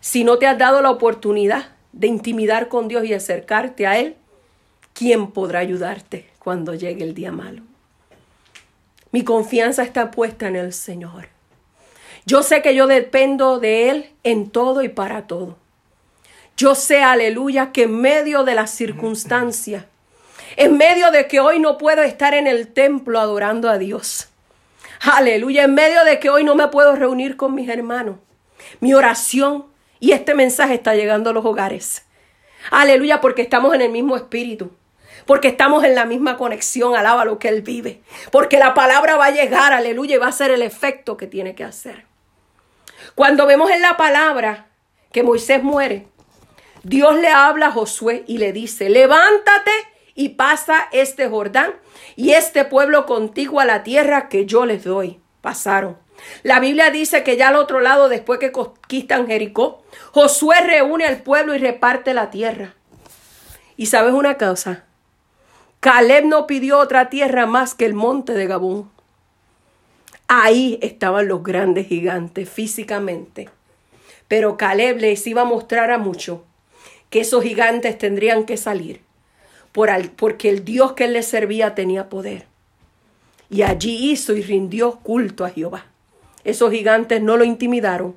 Si 0.00 0.24
no 0.24 0.38
te 0.38 0.48
has 0.48 0.58
dado 0.58 0.82
la 0.82 0.90
oportunidad 0.90 1.68
de 1.92 2.08
intimidar 2.08 2.66
con 2.66 2.88
Dios 2.88 3.04
y 3.04 3.14
acercarte 3.14 3.86
a 3.86 3.96
Él, 3.96 4.16
¿quién 4.92 5.30
podrá 5.30 5.60
ayudarte 5.60 6.28
cuando 6.40 6.74
llegue 6.74 7.04
el 7.04 7.14
día 7.14 7.30
malo? 7.30 7.62
Mi 9.12 9.22
confianza 9.22 9.84
está 9.84 10.10
puesta 10.10 10.48
en 10.48 10.56
el 10.56 10.72
Señor. 10.72 11.28
Yo 12.26 12.42
sé 12.42 12.62
que 12.62 12.74
yo 12.74 12.88
dependo 12.88 13.60
de 13.60 13.88
Él 13.88 14.10
en 14.24 14.50
todo 14.50 14.82
y 14.82 14.88
para 14.88 15.28
todo. 15.28 15.56
Yo 16.56 16.74
sé, 16.74 17.04
aleluya, 17.04 17.70
que 17.70 17.84
en 17.84 18.00
medio 18.00 18.42
de 18.42 18.56
las 18.56 18.72
circunstancias, 18.72 19.84
en 20.56 20.76
medio 20.76 21.10
de 21.10 21.26
que 21.26 21.40
hoy 21.40 21.58
no 21.58 21.78
puedo 21.78 22.02
estar 22.02 22.34
en 22.34 22.46
el 22.46 22.72
templo 22.72 23.20
adorando 23.20 23.68
a 23.68 23.78
Dios, 23.78 24.30
Aleluya, 25.00 25.64
en 25.64 25.74
medio 25.74 26.04
de 26.04 26.18
que 26.18 26.28
hoy 26.28 26.44
no 26.44 26.54
me 26.54 26.68
puedo 26.68 26.94
reunir 26.94 27.36
con 27.36 27.54
mis 27.54 27.68
hermanos. 27.68 28.16
Mi 28.80 28.92
oración 28.94 29.66
Y 30.02 30.12
este 30.12 30.34
mensaje 30.34 30.74
está 30.74 30.94
llegando 30.94 31.28
a 31.28 31.32
los 31.34 31.44
hogares. 31.44 32.06
Aleluya, 32.70 33.20
porque 33.20 33.42
estamos 33.42 33.74
en 33.74 33.82
el 33.82 33.90
mismo 33.90 34.16
espíritu. 34.16 34.70
Porque 35.26 35.48
estamos 35.48 35.84
en 35.84 35.94
la 35.94 36.06
misma 36.06 36.38
conexión, 36.38 36.96
alaba 36.96 37.26
lo 37.26 37.38
que 37.38 37.48
Él 37.48 37.60
vive. 37.60 38.00
Porque 38.32 38.58
la 38.58 38.72
palabra 38.72 39.16
va 39.16 39.26
a 39.26 39.30
llegar, 39.30 39.74
aleluya, 39.74 40.16
y 40.16 40.18
va 40.18 40.26
a 40.26 40.30
hacer 40.30 40.50
el 40.50 40.62
efecto 40.62 41.18
que 41.18 41.26
tiene 41.26 41.54
que 41.54 41.64
hacer. 41.64 42.06
Cuando 43.14 43.46
vemos 43.46 43.70
en 43.70 43.82
la 43.82 43.98
palabra 43.98 44.68
que 45.12 45.22
Moisés 45.22 45.62
muere, 45.62 46.06
Dios 46.82 47.14
le 47.16 47.28
habla 47.28 47.66
a 47.66 47.72
Josué 47.72 48.24
y 48.26 48.38
le 48.38 48.52
dice, 48.52 48.88
levántate 48.88 49.70
y 50.20 50.28
pasa 50.28 50.86
este 50.92 51.30
Jordán 51.30 51.72
y 52.14 52.32
este 52.32 52.66
pueblo 52.66 53.06
contigo 53.06 53.58
a 53.58 53.64
la 53.64 53.82
tierra 53.82 54.28
que 54.28 54.44
yo 54.44 54.66
les 54.66 54.84
doy. 54.84 55.18
Pasaron. 55.40 55.96
La 56.42 56.60
Biblia 56.60 56.90
dice 56.90 57.24
que 57.24 57.38
ya 57.38 57.48
al 57.48 57.56
otro 57.56 57.80
lado, 57.80 58.10
después 58.10 58.38
que 58.38 58.52
conquistan 58.52 59.26
Jericó, 59.26 59.82
Josué 60.12 60.60
reúne 60.60 61.06
al 61.06 61.22
pueblo 61.22 61.54
y 61.54 61.58
reparte 61.58 62.12
la 62.12 62.28
tierra. 62.28 62.74
Y 63.78 63.86
sabes 63.86 64.12
una 64.12 64.36
cosa, 64.36 64.84
Caleb 65.80 66.26
no 66.26 66.46
pidió 66.46 66.80
otra 66.80 67.08
tierra 67.08 67.46
más 67.46 67.74
que 67.74 67.86
el 67.86 67.94
monte 67.94 68.34
de 68.34 68.46
Gabón. 68.46 68.90
Ahí 70.28 70.78
estaban 70.82 71.28
los 71.28 71.42
grandes 71.42 71.86
gigantes 71.86 72.46
físicamente. 72.46 73.48
Pero 74.28 74.58
Caleb 74.58 74.98
les 74.98 75.26
iba 75.26 75.40
a 75.40 75.46
mostrar 75.46 75.90
a 75.90 75.96
muchos 75.96 76.40
que 77.08 77.20
esos 77.20 77.42
gigantes 77.42 77.96
tendrían 77.96 78.44
que 78.44 78.58
salir 78.58 79.08
porque 79.72 80.48
el 80.48 80.64
Dios 80.64 80.92
que 80.92 81.08
les 81.08 81.26
servía 81.26 81.74
tenía 81.74 82.08
poder. 82.08 82.46
Y 83.48 83.62
allí 83.62 84.10
hizo 84.10 84.34
y 84.34 84.42
rindió 84.42 85.00
culto 85.00 85.44
a 85.44 85.50
Jehová. 85.50 85.86
Esos 86.44 86.70
gigantes 86.70 87.20
no 87.22 87.36
lo 87.36 87.44
intimidaron 87.44 88.14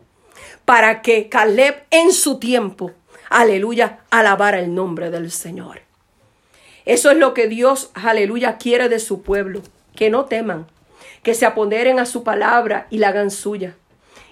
para 0.65 1.01
que 1.01 1.29
Caleb 1.29 1.83
en 1.91 2.13
su 2.13 2.39
tiempo, 2.39 2.91
aleluya, 3.29 3.99
alabara 4.11 4.59
el 4.59 4.73
nombre 4.73 5.09
del 5.09 5.31
Señor. 5.31 5.81
Eso 6.85 7.11
es 7.11 7.17
lo 7.17 7.33
que 7.33 7.47
Dios, 7.47 7.91
aleluya, 7.93 8.57
quiere 8.57 8.89
de 8.89 8.99
su 8.99 9.21
pueblo, 9.21 9.61
que 9.95 10.09
no 10.09 10.25
teman, 10.25 10.67
que 11.21 11.33
se 11.33 11.45
apoderen 11.45 11.99
a 11.99 12.05
su 12.05 12.23
palabra 12.23 12.87
y 12.89 12.97
la 12.97 13.09
hagan 13.09 13.31
suya, 13.31 13.75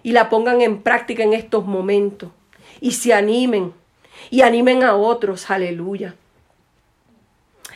y 0.04 0.12
la 0.12 0.30
pongan 0.30 0.62
en 0.62 0.82
práctica 0.82 1.24
en 1.24 1.34
estos 1.34 1.66
momentos, 1.66 2.32
y 2.82 2.92
se 2.92 3.14
animen, 3.14 3.74
y 4.30 4.42
animen 4.42 4.84
a 4.84 4.96
otros, 4.96 5.50
aleluya. 5.50 6.16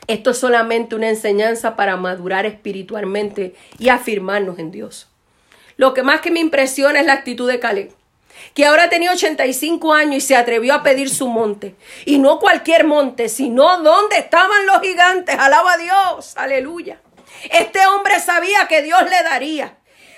Esto 0.07 0.31
es 0.31 0.37
solamente 0.37 0.95
una 0.95 1.09
enseñanza 1.09 1.75
para 1.75 1.97
madurar 1.97 2.45
espiritualmente 2.45 3.55
y 3.79 3.89
afirmarnos 3.89 4.59
en 4.59 4.71
Dios. 4.71 5.07
Lo 5.77 5.93
que 5.93 6.03
más 6.03 6.21
que 6.21 6.31
me 6.31 6.39
impresiona 6.39 6.99
es 6.99 7.05
la 7.05 7.13
actitud 7.13 7.49
de 7.49 7.59
Caleb, 7.59 7.91
que 8.53 8.65
ahora 8.65 8.89
tenía 8.89 9.11
85 9.11 9.93
años 9.93 10.17
y 10.17 10.21
se 10.21 10.35
atrevió 10.35 10.73
a 10.73 10.83
pedir 10.83 11.09
su 11.09 11.27
monte. 11.27 11.75
Y 12.05 12.19
no 12.19 12.39
cualquier 12.39 12.85
monte, 12.85 13.29
sino 13.29 13.81
donde 13.81 14.17
estaban 14.17 14.65
los 14.67 14.81
gigantes. 14.81 15.37
Alaba 15.37 15.73
a 15.73 15.77
Dios, 15.77 16.33
aleluya. 16.37 16.99
Este 17.51 17.85
hombre 17.87 18.19
sabía 18.19 18.67
que 18.67 18.81
Dios 18.81 19.01
le 19.03 19.23
daría. 19.23 19.77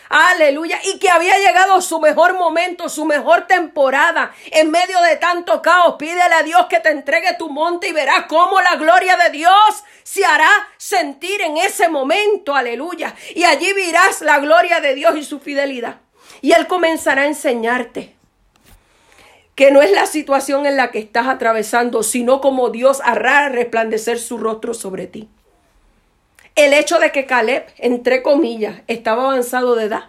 Aleluya. 0.09 0.79
Y 0.83 0.99
que 0.99 1.09
había 1.09 1.37
llegado 1.37 1.81
su 1.81 1.99
mejor 1.99 2.33
momento, 2.35 2.89
su 2.89 3.05
mejor 3.05 3.47
temporada. 3.47 4.33
En 4.51 4.71
medio 4.71 4.99
de 5.01 5.17
tanto 5.17 5.61
caos, 5.61 5.95
pídele 5.97 6.35
a 6.35 6.43
Dios 6.43 6.67
que 6.67 6.79
te 6.79 6.89
entregue 6.89 7.35
tu 7.37 7.49
monte 7.49 7.89
y 7.89 7.93
verás 7.93 8.25
cómo 8.27 8.61
la 8.61 8.75
gloria 8.75 9.17
de 9.17 9.29
Dios 9.31 9.83
se 10.03 10.25
hará 10.25 10.49
sentir 10.77 11.41
en 11.41 11.57
ese 11.57 11.89
momento. 11.89 12.55
Aleluya. 12.55 13.15
Y 13.35 13.43
allí 13.43 13.73
verás 13.73 14.21
la 14.21 14.39
gloria 14.39 14.79
de 14.79 14.95
Dios 14.95 15.17
y 15.17 15.23
su 15.23 15.39
fidelidad. 15.39 15.97
Y 16.41 16.53
Él 16.53 16.67
comenzará 16.67 17.23
a 17.23 17.27
enseñarte 17.27 18.15
que 19.55 19.71
no 19.71 19.81
es 19.81 19.91
la 19.91 20.05
situación 20.05 20.67
en 20.67 20.77
la 20.77 20.91
que 20.91 20.99
estás 20.99 21.27
atravesando, 21.27 22.03
sino 22.03 22.41
como 22.41 22.69
Dios 22.69 23.01
hará 23.03 23.49
resplandecer 23.49 24.19
su 24.19 24.37
rostro 24.37 24.75
sobre 24.75 25.07
ti. 25.07 25.29
El 26.57 26.73
hecho 26.73 26.97
de 26.97 27.11
que 27.11 27.27
Caleb, 27.27 27.67
entre 27.77 28.23
comillas, 28.23 28.81
estaba 28.87 29.25
avanzado 29.25 29.75
de 29.75 29.85
edad, 29.85 30.05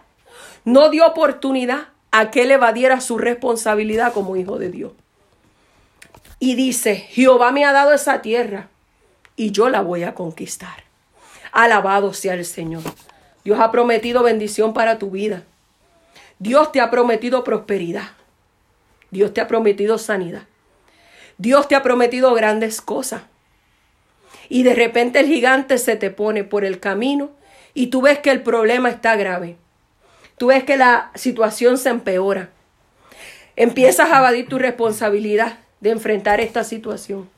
no 0.64 0.88
dio 0.88 1.06
oportunidad 1.06 1.88
a 2.10 2.30
que 2.30 2.42
él 2.42 2.50
evadiera 2.50 3.02
su 3.02 3.18
responsabilidad 3.18 4.14
como 4.14 4.34
hijo 4.34 4.58
de 4.58 4.70
Dios. 4.70 4.92
Y 6.38 6.54
dice, 6.54 6.96
Jehová 6.96 7.52
me 7.52 7.66
ha 7.66 7.72
dado 7.72 7.92
esa 7.92 8.22
tierra 8.22 8.68
y 9.36 9.50
yo 9.50 9.68
la 9.68 9.82
voy 9.82 10.04
a 10.04 10.14
conquistar. 10.14 10.84
Alabado 11.52 12.14
sea 12.14 12.32
el 12.32 12.46
Señor. 12.46 12.82
Dios 13.44 13.60
ha 13.60 13.70
prometido 13.70 14.22
bendición 14.22 14.72
para 14.72 14.98
tu 14.98 15.10
vida. 15.10 15.42
Dios 16.38 16.72
te 16.72 16.80
ha 16.80 16.90
prometido 16.90 17.44
prosperidad. 17.44 18.08
Dios 19.10 19.34
te 19.34 19.42
ha 19.42 19.48
prometido 19.48 19.98
sanidad. 19.98 20.44
Dios 21.36 21.68
te 21.68 21.74
ha 21.74 21.82
prometido 21.82 22.32
grandes 22.32 22.80
cosas 22.80 23.20
y 24.48 24.62
de 24.62 24.74
repente 24.74 25.20
el 25.20 25.26
gigante 25.26 25.78
se 25.78 25.96
te 25.96 26.10
pone 26.10 26.44
por 26.44 26.64
el 26.64 26.80
camino 26.80 27.30
y 27.74 27.88
tú 27.88 28.02
ves 28.02 28.18
que 28.18 28.30
el 28.30 28.42
problema 28.42 28.88
está 28.88 29.16
grave. 29.16 29.56
Tú 30.38 30.46
ves 30.46 30.64
que 30.64 30.76
la 30.76 31.10
situación 31.14 31.78
se 31.78 31.90
empeora. 31.90 32.50
Empiezas 33.56 34.10
a 34.10 34.18
evadir 34.18 34.48
tu 34.48 34.58
responsabilidad 34.58 35.58
de 35.80 35.90
enfrentar 35.90 36.40
esta 36.40 36.64
situación. 36.64 37.28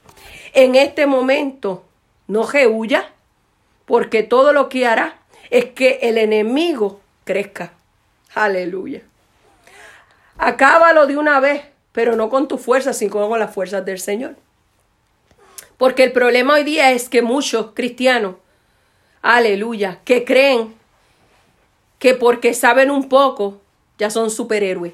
En 0.52 0.74
este 0.74 1.06
momento, 1.06 1.84
no 2.26 2.46
huya, 2.70 3.10
porque 3.86 4.22
todo 4.22 4.52
lo 4.52 4.68
que 4.68 4.86
hará 4.86 5.18
es 5.50 5.66
que 5.66 5.98
el 6.02 6.18
enemigo 6.18 7.00
crezca. 7.24 7.72
Aleluya. 8.34 9.02
Acábalo 10.38 11.06
de 11.06 11.16
una 11.16 11.40
vez, 11.40 11.62
pero 11.92 12.16
no 12.16 12.30
con 12.30 12.48
tu 12.48 12.56
fuerza, 12.56 12.92
sino 12.92 13.28
con 13.28 13.38
las 13.38 13.52
fuerzas 13.52 13.84
del 13.84 13.98
Señor. 13.98 14.36
Porque 15.80 16.04
el 16.04 16.12
problema 16.12 16.56
hoy 16.56 16.64
día 16.64 16.92
es 16.92 17.08
que 17.08 17.22
muchos 17.22 17.68
cristianos, 17.72 18.34
aleluya, 19.22 20.00
que 20.04 20.26
creen 20.26 20.74
que 21.98 22.12
porque 22.12 22.52
saben 22.52 22.90
un 22.90 23.08
poco, 23.08 23.62
ya 23.96 24.10
son 24.10 24.30
superhéroes. 24.30 24.92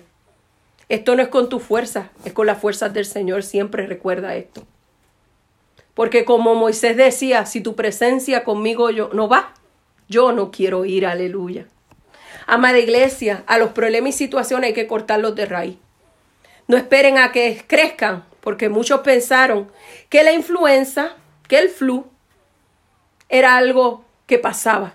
Esto 0.88 1.16
no 1.16 1.24
es 1.24 1.28
con 1.28 1.48
tu 1.48 1.58
fuerza, 1.58 2.10
es 2.24 2.32
con 2.32 2.46
las 2.46 2.60
fuerzas 2.60 2.94
del 2.94 3.04
Señor. 3.04 3.42
Siempre 3.42 3.88
recuerda 3.88 4.36
esto. 4.36 4.62
Porque 5.92 6.24
como 6.24 6.54
Moisés 6.54 6.96
decía, 6.96 7.46
si 7.46 7.60
tu 7.60 7.74
presencia 7.74 8.44
conmigo 8.44 8.90
yo, 8.90 9.10
no 9.12 9.28
va, 9.28 9.54
yo 10.08 10.30
no 10.30 10.52
quiero 10.52 10.84
ir, 10.84 11.04
aleluya. 11.04 11.66
Amada 12.46 12.78
iglesia, 12.78 13.42
a 13.48 13.58
los 13.58 13.70
problemas 13.72 14.10
y 14.10 14.12
situaciones 14.12 14.68
hay 14.68 14.74
que 14.74 14.86
cortarlos 14.86 15.34
de 15.34 15.46
raíz. 15.46 15.78
No 16.68 16.76
esperen 16.76 17.18
a 17.18 17.32
que 17.32 17.64
crezcan 17.66 18.22
porque 18.46 18.68
muchos 18.68 19.00
pensaron 19.00 19.72
que 20.08 20.22
la 20.22 20.30
influenza, 20.30 21.16
que 21.48 21.58
el 21.58 21.68
flu, 21.68 22.06
era 23.28 23.56
algo 23.56 24.04
que 24.28 24.38
pasaba. 24.38 24.94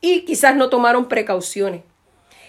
Y 0.00 0.20
quizás 0.20 0.54
no 0.54 0.70
tomaron 0.70 1.08
precauciones. 1.08 1.82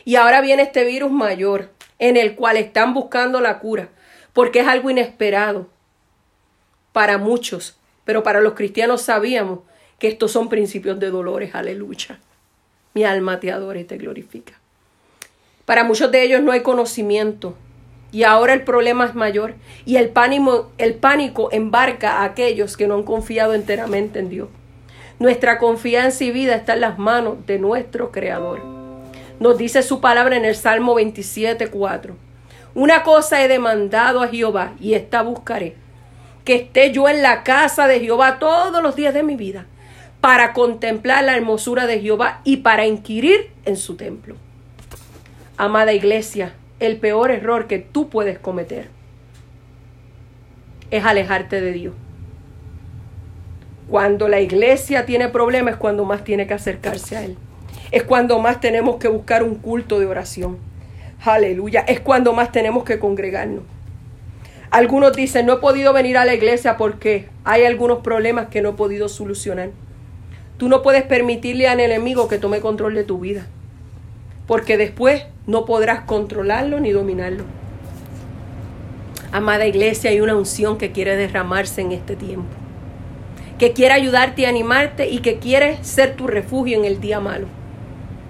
Y 0.04 0.18
ahora 0.18 0.42
viene 0.42 0.62
este 0.62 0.84
virus 0.84 1.10
mayor, 1.10 1.72
en 1.98 2.18
el 2.18 2.36
cual 2.36 2.58
están 2.58 2.94
buscando 2.94 3.42
la 3.42 3.58
cura, 3.58 3.90
porque 4.32 4.60
es 4.60 4.68
algo 4.68 4.92
inesperado 4.92 5.70
para 6.92 7.18
muchos, 7.18 7.76
pero 8.04 8.22
para 8.22 8.42
los 8.42 8.54
cristianos 8.54 9.02
sabíamos 9.02 9.62
que 9.98 10.08
estos 10.08 10.32
son 10.32 10.50
principios 10.50 11.00
de 11.00 11.10
dolores, 11.10 11.56
aleluya. 11.56 12.20
Mi 12.94 13.06
alma 13.06 13.40
te 13.40 13.52
adora 13.52 13.80
y 13.80 13.86
te 13.86 13.98
glorifica. 13.98 14.54
Para 15.66 15.84
muchos 15.84 16.12
de 16.12 16.22
ellos 16.22 16.44
no 16.44 16.52
hay 16.52 16.62
conocimiento, 16.62 17.58
y 18.16 18.24
ahora 18.24 18.54
el 18.54 18.62
problema 18.62 19.04
es 19.04 19.14
mayor 19.14 19.56
y 19.86 19.98
el 19.98 20.08
pánico, 20.08 21.50
embarca 21.52 22.20
a 22.20 22.24
aquellos 22.24 22.78
que 22.78 22.88
no 22.88 22.96
han 22.96 23.04
confiado 23.04 23.54
enteramente 23.54 24.20
en 24.20 24.30
Dios. 24.30 24.48
Nuestra 25.20 25.58
confianza 25.58 26.24
y 26.24 26.32
vida 26.32 26.56
está 26.56 26.76
en 26.76 26.80
las 26.80 26.98
manos 26.98 27.46
de 27.46 27.60
nuestro 27.60 28.14
Creador. 28.14 28.64
Nos 29.42 29.58
dice 29.58 29.84
su 29.84 30.00
palabra 30.00 30.38
en 30.38 30.46
el 30.46 30.56
Salmo 30.56 30.96
27, 30.96 31.68
4. 31.68 32.16
Una 32.74 33.04
cosa 33.04 33.44
he 33.44 33.50
demandado 33.50 34.22
a 34.22 34.30
Jehová 34.30 34.76
y 34.80 34.94
esta 34.94 35.22
buscaré, 35.22 35.76
que 36.46 36.56
esté 36.56 36.94
yo 36.94 37.10
en 37.10 37.22
la 37.22 37.44
casa 37.44 37.86
de 37.86 38.00
Jehová 38.00 38.40
todos 38.40 38.82
los 38.82 38.96
días 38.96 39.14
de 39.14 39.24
mi 39.24 39.36
vida, 39.36 39.66
para 40.22 40.54
contemplar 40.54 41.26
la 41.26 41.36
hermosura 41.36 41.86
de 41.86 42.00
Jehová 42.00 42.40
y 42.46 42.58
para 42.58 42.86
inquirir 42.86 43.52
en 43.66 43.76
su 43.76 43.98
templo. 43.98 44.38
Amada 45.58 45.92
iglesia, 45.92 46.54
el 46.80 46.98
peor 46.98 47.32
error 47.32 47.68
que 47.68 47.80
tú 47.80 48.10
puedes 48.10 48.38
cometer 48.38 48.90
es 50.92 51.06
alejarte 51.06 51.62
de 51.62 51.72
Dios. 51.72 51.94
Cuando 53.90 54.28
la 54.28 54.42
iglesia 54.42 55.06
tiene 55.06 55.30
problemas 55.30 55.76
es 55.76 55.80
cuando 55.80 56.06
más 56.06 56.24
tiene 56.24 56.48
que 56.48 56.54
acercarse 56.54 57.18
a 57.18 57.24
Él. 57.24 57.38
Es 57.92 58.04
cuando 58.04 58.40
más 58.40 58.60
tenemos 58.60 58.98
que 58.98 59.08
buscar 59.08 59.44
un 59.44 59.56
culto 59.56 60.00
de 60.00 60.08
oración. 60.08 60.58
Aleluya. 61.24 61.82
Es 61.82 62.00
cuando 62.00 62.34
más 62.34 62.52
tenemos 62.52 62.84
que 62.84 63.00
congregarnos. 63.00 63.64
Algunos 64.72 65.16
dicen, 65.16 65.46
no 65.46 65.54
he 65.54 65.58
podido 65.58 65.94
venir 65.94 66.18
a 66.18 66.26
la 66.26 66.34
iglesia 66.34 66.78
porque 66.78 67.30
hay 67.44 67.64
algunos 67.64 68.00
problemas 68.00 68.48
que 68.48 68.62
no 68.62 68.72
he 68.72 68.74
podido 68.74 69.08
solucionar. 69.08 69.70
Tú 70.58 70.68
no 70.68 70.82
puedes 70.82 71.04
permitirle 71.04 71.68
al 71.68 71.80
enemigo 71.80 72.28
que 72.28 72.40
tome 72.40 72.60
control 72.60 72.96
de 72.96 73.04
tu 73.04 73.20
vida 73.20 73.48
porque 74.48 74.78
después 74.78 75.24
no 75.48 75.66
podrás 75.66 76.02
controlarlo 76.02 76.80
ni 76.80 76.92
dominarlo. 76.92 77.44
Amada 79.32 79.66
iglesia, 79.66 80.12
hay 80.12 80.22
una 80.22 80.36
unción 80.36 80.78
que 80.78 80.92
quiere 80.92 81.16
derramarse 81.16 81.82
en 81.82 81.92
este 81.92 82.16
tiempo, 82.16 82.48
que 83.60 83.74
quiere 83.74 83.94
ayudarte 83.94 84.44
y 84.44 84.46
animarte 84.46 85.10
y 85.10 85.20
que 85.20 85.40
quiere 85.40 85.84
ser 85.84 86.16
tu 86.16 86.28
refugio 86.28 86.78
en 86.78 86.86
el 86.86 87.02
día 87.02 87.20
malo, 87.20 87.48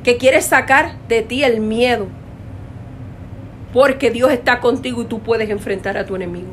que 0.04 0.18
quiere 0.18 0.42
sacar 0.42 0.98
de 1.08 1.22
ti 1.22 1.44
el 1.44 1.60
miedo, 1.60 2.08
porque 3.74 4.10
Dios 4.10 4.32
está 4.32 4.62
contigo 4.62 5.02
y 5.02 5.06
tú 5.06 5.20
puedes 5.20 5.50
enfrentar 5.50 5.98
a 5.98 6.06
tu 6.06 6.16
enemigo. 6.16 6.48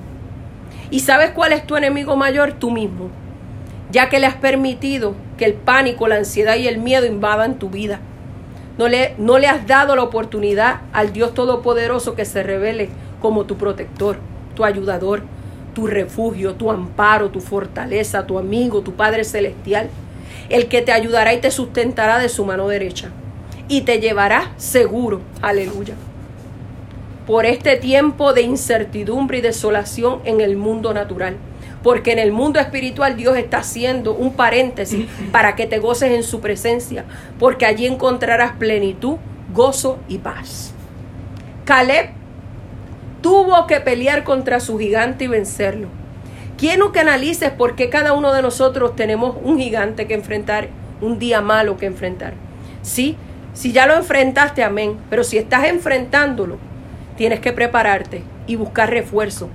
¿Y 0.91 1.01
sabes 1.01 1.31
cuál 1.31 1.53
es 1.53 1.67
tu 1.67 1.77
enemigo 1.77 2.17
mayor? 2.17 2.53
Tú 2.55 2.71
mismo, 2.71 3.09
ya 3.91 4.11
que 4.11 4.21
le 4.21 4.27
has 4.27 4.35
permitido 4.35 5.15
que 5.39 5.47
el 5.47 5.55
pánico, 5.55 6.09
la 6.09 6.17
ansiedad 6.17 6.57
y 6.57 6.67
el 6.67 6.79
miedo 6.79 7.07
invadan 7.07 7.59
tu 7.59 7.71
vida. 7.71 8.01
No 8.79 8.89
le, 8.89 9.15
no 9.19 9.39
le 9.39 9.49
has 9.49 9.67
dado 9.67 9.95
la 9.97 10.03
oportunidad 10.03 10.81
al 10.93 11.13
Dios 11.13 11.35
Todopoderoso 11.35 12.15
que 12.15 12.25
se 12.25 12.43
revele 12.43 12.89
como 13.21 13.45
tu 13.45 13.57
protector, 13.57 14.17
tu 14.57 14.65
ayudador, 14.65 15.23
tu 15.75 15.87
refugio, 15.87 16.55
tu 16.55 16.71
amparo, 16.71 17.31
tu 17.31 17.41
fortaleza, 17.41 18.27
tu 18.27 18.39
amigo, 18.39 18.81
tu 18.81 18.95
Padre 18.95 19.25
Celestial, 19.25 19.89
el 20.49 20.69
que 20.69 20.83
te 20.83 20.93
ayudará 20.93 21.35
y 21.35 21.41
te 21.41 21.51
sustentará 21.51 22.19
de 22.19 22.29
su 22.29 22.45
mano 22.45 22.69
derecha 22.69 23.11
y 23.69 23.83
te 23.83 24.01
llevará 24.01 24.53
seguro. 24.57 25.21
Aleluya 25.41 25.95
por 27.27 27.47
este 27.47 27.77
tiempo 27.77 28.33
de 28.33 28.43
incertidumbre 28.43 29.39
y 29.39 29.41
desolación 29.43 30.21
en 30.25 30.41
el 30.41 30.57
mundo 30.57 30.93
natural. 30.93 31.37
Porque 31.83 32.13
en 32.13 32.19
el 32.19 32.33
mundo 32.33 32.61
espiritual 32.61 33.17
Dios 33.17 33.37
está 33.37 33.59
haciendo 33.59 34.15
un 34.15 34.35
paréntesis 34.35 35.07
para 35.33 35.57
que 35.57 35.67
te 35.67 35.79
goces 35.79 36.13
en 36.13 36.23
su 36.23 36.41
presencia, 36.41 37.05
porque 37.39 37.67
allí 37.67 37.87
encontrarás 37.87 38.53
plenitud, 38.53 39.17
gozo 39.53 39.99
y 40.09 40.19
paz. 40.19 40.73
Caleb 41.65 42.11
tuvo 43.21 43.67
que 43.67 43.81
pelear 43.81 44.25
contra 44.25 44.61
su 44.61 44.79
gigante 44.79 45.25
y 45.25 45.29
vencerlo. 45.29 45.89
Quiero 46.59 46.93
que 46.93 47.01
analices 47.01 47.51
por 47.51 47.75
qué 47.75 47.89
cada 47.89 48.13
uno 48.13 48.33
de 48.33 48.43
nosotros 48.43 48.95
tenemos 48.95 49.37
un 49.43 49.59
gigante 49.59 50.07
que 50.07 50.15
enfrentar, 50.15 50.69
un 51.01 51.19
día 51.19 51.41
malo 51.41 51.77
que 51.77 51.87
enfrentar. 51.87 52.35
Sí, 52.83 53.17
si 53.55 53.73
ya 53.73 53.87
lo 53.87 53.95
enfrentaste, 53.95 54.63
amén, 54.63 54.97
pero 55.11 55.25
si 55.25 55.39
estás 55.39 55.65
enfrentándolo, 55.65 56.59
tienes 57.17 57.41
que 57.41 57.53
prepararte 57.53 58.23
y 58.47 58.57
buscar 58.57 58.91
refuerzo. 58.91 59.49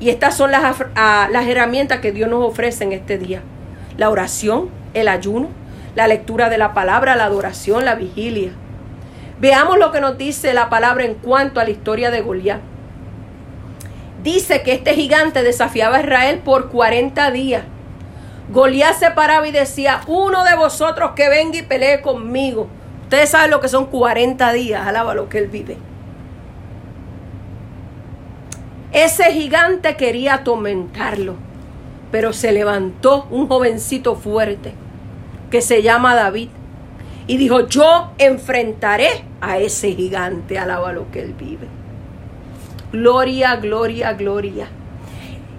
Y 0.00 0.08
estas 0.08 0.34
son 0.34 0.50
las, 0.50 0.76
las 0.96 1.46
herramientas 1.46 2.00
que 2.00 2.10
Dios 2.10 2.28
nos 2.28 2.42
ofrece 2.42 2.84
en 2.84 2.92
este 2.92 3.18
día. 3.18 3.42
La 3.98 4.08
oración, 4.08 4.70
el 4.94 5.08
ayuno, 5.08 5.48
la 5.94 6.06
lectura 6.06 6.48
de 6.48 6.56
la 6.56 6.72
palabra, 6.72 7.16
la 7.16 7.24
adoración, 7.24 7.84
la 7.84 7.94
vigilia. 7.94 8.52
Veamos 9.40 9.78
lo 9.78 9.92
que 9.92 10.00
nos 10.00 10.16
dice 10.16 10.54
la 10.54 10.70
palabra 10.70 11.04
en 11.04 11.14
cuanto 11.14 11.60
a 11.60 11.64
la 11.64 11.70
historia 11.70 12.10
de 12.10 12.22
Goliat. 12.22 12.60
Dice 14.22 14.62
que 14.62 14.72
este 14.72 14.94
gigante 14.94 15.42
desafiaba 15.42 15.96
a 15.96 16.00
Israel 16.00 16.40
por 16.44 16.70
40 16.70 17.30
días. 17.30 17.62
Goliat 18.50 18.96
se 18.96 19.10
paraba 19.10 19.46
y 19.46 19.52
decía, 19.52 20.00
uno 20.06 20.44
de 20.44 20.56
vosotros 20.56 21.12
que 21.14 21.28
venga 21.28 21.58
y 21.58 21.62
pelee 21.62 22.00
conmigo. 22.00 22.68
Ustedes 23.02 23.30
saben 23.30 23.50
lo 23.50 23.60
que 23.60 23.68
son 23.68 23.86
40 23.86 24.52
días, 24.52 24.86
alaba 24.86 25.14
lo 25.14 25.28
que 25.28 25.38
él 25.38 25.48
vive. 25.48 25.76
Ese 28.92 29.32
gigante 29.32 29.96
quería 29.96 30.34
atormentarlo, 30.34 31.36
pero 32.10 32.32
se 32.32 32.50
levantó 32.50 33.26
un 33.30 33.46
jovencito 33.46 34.16
fuerte 34.16 34.72
que 35.50 35.60
se 35.62 35.82
llama 35.82 36.14
David 36.14 36.48
y 37.26 37.36
dijo, 37.36 37.68
yo 37.68 38.10
enfrentaré 38.18 39.24
a 39.40 39.58
ese 39.58 39.92
gigante, 39.92 40.58
alaba 40.58 40.92
lo 40.92 41.10
que 41.12 41.20
él 41.20 41.34
vive. 41.34 41.68
Gloria, 42.92 43.54
gloria, 43.56 44.12
gloria. 44.14 44.66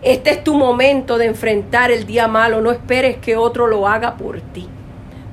Este 0.01 0.31
es 0.31 0.43
tu 0.43 0.55
momento 0.55 1.17
de 1.17 1.27
enfrentar 1.27 1.91
el 1.91 2.05
día 2.05 2.27
malo, 2.27 2.59
no 2.59 2.71
esperes 2.71 3.17
que 3.17 3.37
otro 3.37 3.67
lo 3.67 3.87
haga 3.87 4.17
por 4.17 4.41
ti. 4.41 4.67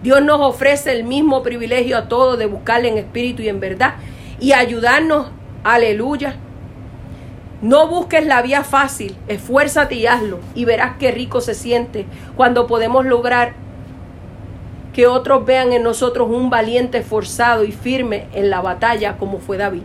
Dios 0.03 0.23
nos 0.23 0.41
ofrece 0.41 0.93
el 0.93 1.03
mismo 1.03 1.43
privilegio 1.43 1.99
a 1.99 2.07
todos 2.07 2.39
de 2.39 2.47
buscarle 2.47 2.89
en 2.89 2.99
espíritu 2.99 3.43
y 3.43 3.49
en 3.49 3.59
verdad 3.59 3.95
y 4.39 4.53
ayudarnos, 4.53 5.27
aleluya, 5.65 6.37
no 7.61 7.89
busques 7.89 8.25
la 8.25 8.41
vía 8.41 8.63
fácil, 8.63 9.17
esfuérzate 9.27 9.97
y 9.97 10.07
hazlo 10.07 10.39
y 10.55 10.65
verás 10.65 10.97
qué 10.99 11.11
rico 11.11 11.41
se 11.41 11.55
siente 11.55 12.07
cuando 12.37 12.69
podemos 12.69 13.05
lograr 13.05 13.55
que 14.93 15.09
otros 15.09 15.45
vean 15.45 15.73
en 15.73 15.83
nosotros 15.83 16.29
un 16.31 16.51
valiente 16.51 16.99
esforzado 16.99 17.65
y 17.65 17.73
firme 17.73 18.29
en 18.33 18.51
la 18.51 18.61
batalla 18.61 19.17
como 19.17 19.41
fue 19.41 19.57
David. 19.57 19.83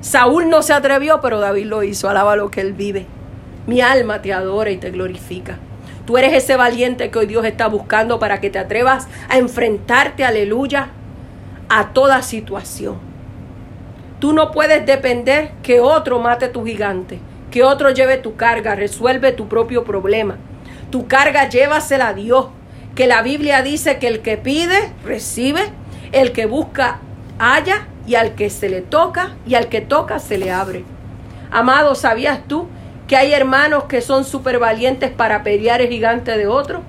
Saúl 0.00 0.48
no 0.50 0.62
se 0.62 0.72
atrevió, 0.72 1.20
pero 1.20 1.40
David 1.40 1.66
lo 1.66 1.82
hizo, 1.82 2.08
alaba 2.08 2.36
lo 2.36 2.50
que 2.50 2.60
él 2.60 2.72
vive. 2.72 3.06
Mi 3.66 3.80
alma 3.80 4.22
te 4.22 4.32
adora 4.32 4.70
y 4.70 4.76
te 4.76 4.90
glorifica. 4.90 5.58
Tú 6.06 6.18
eres 6.18 6.32
ese 6.32 6.56
valiente 6.56 7.10
que 7.10 7.18
hoy 7.20 7.26
Dios 7.26 7.44
está 7.44 7.68
buscando 7.68 8.18
para 8.18 8.40
que 8.40 8.50
te 8.50 8.58
atrevas 8.58 9.06
a 9.28 9.38
enfrentarte, 9.38 10.24
aleluya, 10.24 10.88
a 11.68 11.92
toda 11.92 12.22
situación. 12.22 13.11
Tú 14.22 14.32
no 14.32 14.52
puedes 14.52 14.86
depender 14.86 15.50
que 15.64 15.80
otro 15.80 16.20
mate 16.20 16.46
tu 16.46 16.64
gigante, 16.64 17.18
que 17.50 17.64
otro 17.64 17.90
lleve 17.90 18.18
tu 18.18 18.36
carga, 18.36 18.76
resuelve 18.76 19.32
tu 19.32 19.48
propio 19.48 19.82
problema. 19.82 20.36
Tu 20.90 21.08
carga 21.08 21.48
llévasela 21.48 22.06
a 22.06 22.14
Dios, 22.14 22.46
que 22.94 23.08
la 23.08 23.22
Biblia 23.22 23.62
dice 23.62 23.98
que 23.98 24.06
el 24.06 24.22
que 24.22 24.36
pide, 24.36 24.92
recibe, 25.04 25.62
el 26.12 26.30
que 26.30 26.46
busca, 26.46 27.00
halla, 27.40 27.88
y 28.06 28.14
al 28.14 28.36
que 28.36 28.48
se 28.48 28.68
le 28.68 28.80
toca, 28.80 29.34
y 29.44 29.56
al 29.56 29.68
que 29.68 29.80
toca, 29.80 30.20
se 30.20 30.38
le 30.38 30.52
abre. 30.52 30.84
Amado, 31.50 31.96
¿sabías 31.96 32.46
tú 32.46 32.68
que 33.08 33.16
hay 33.16 33.32
hermanos 33.32 33.86
que 33.88 34.02
son 34.02 34.24
súper 34.24 34.60
valientes 34.60 35.10
para 35.10 35.42
pelear 35.42 35.80
el 35.80 35.88
gigante 35.88 36.38
de 36.38 36.46
otro? 36.46 36.82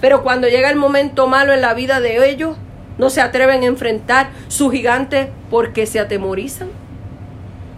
Pero 0.00 0.22
cuando 0.22 0.48
llega 0.48 0.70
el 0.70 0.76
momento 0.76 1.26
malo 1.26 1.52
en 1.52 1.60
la 1.60 1.74
vida 1.74 2.00
de 2.00 2.30
ellos, 2.30 2.56
no 2.98 3.10
se 3.10 3.20
atreven 3.20 3.62
a 3.62 3.66
enfrentar 3.66 4.30
su 4.48 4.70
gigante 4.70 5.30
porque 5.50 5.86
se 5.86 6.00
atemorizan. 6.00 6.68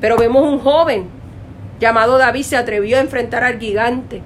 Pero 0.00 0.16
vemos 0.16 0.42
un 0.42 0.58
joven 0.58 1.20
llamado 1.80 2.18
David 2.18 2.42
se 2.42 2.56
atrevió 2.56 2.98
a 2.98 3.00
enfrentar 3.00 3.42
al 3.42 3.58
gigante, 3.58 4.22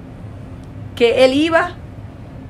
que 0.95 1.25
él 1.25 1.33
iba, 1.33 1.75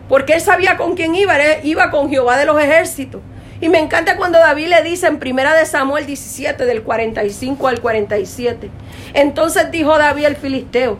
porque 0.10 0.34
él 0.34 0.42
sabía 0.42 0.78
con 0.78 0.96
quién 0.96 1.16
iba, 1.16 1.38
él 1.38 1.60
iba 1.64 1.92
con 1.92 2.10
Jehová 2.10 2.38
de 2.38 2.46
los 2.46 2.62
ejércitos. 2.62 3.22
Y 3.62 3.70
me 3.70 3.80
encanta 3.80 4.18
cuando 4.18 4.38
David 4.38 4.68
le 4.68 4.84
dice 4.84 5.08
en 5.08 5.18
primera 5.18 5.54
de 5.54 5.66
Samuel 5.66 6.06
17, 6.06 6.66
del 6.66 6.84
45 6.84 7.68
al 7.68 7.80
47. 7.80 8.70
Entonces 9.14 9.72
dijo 9.72 9.98
David 9.98 10.26
el 10.26 10.36
filisteo, 10.36 10.98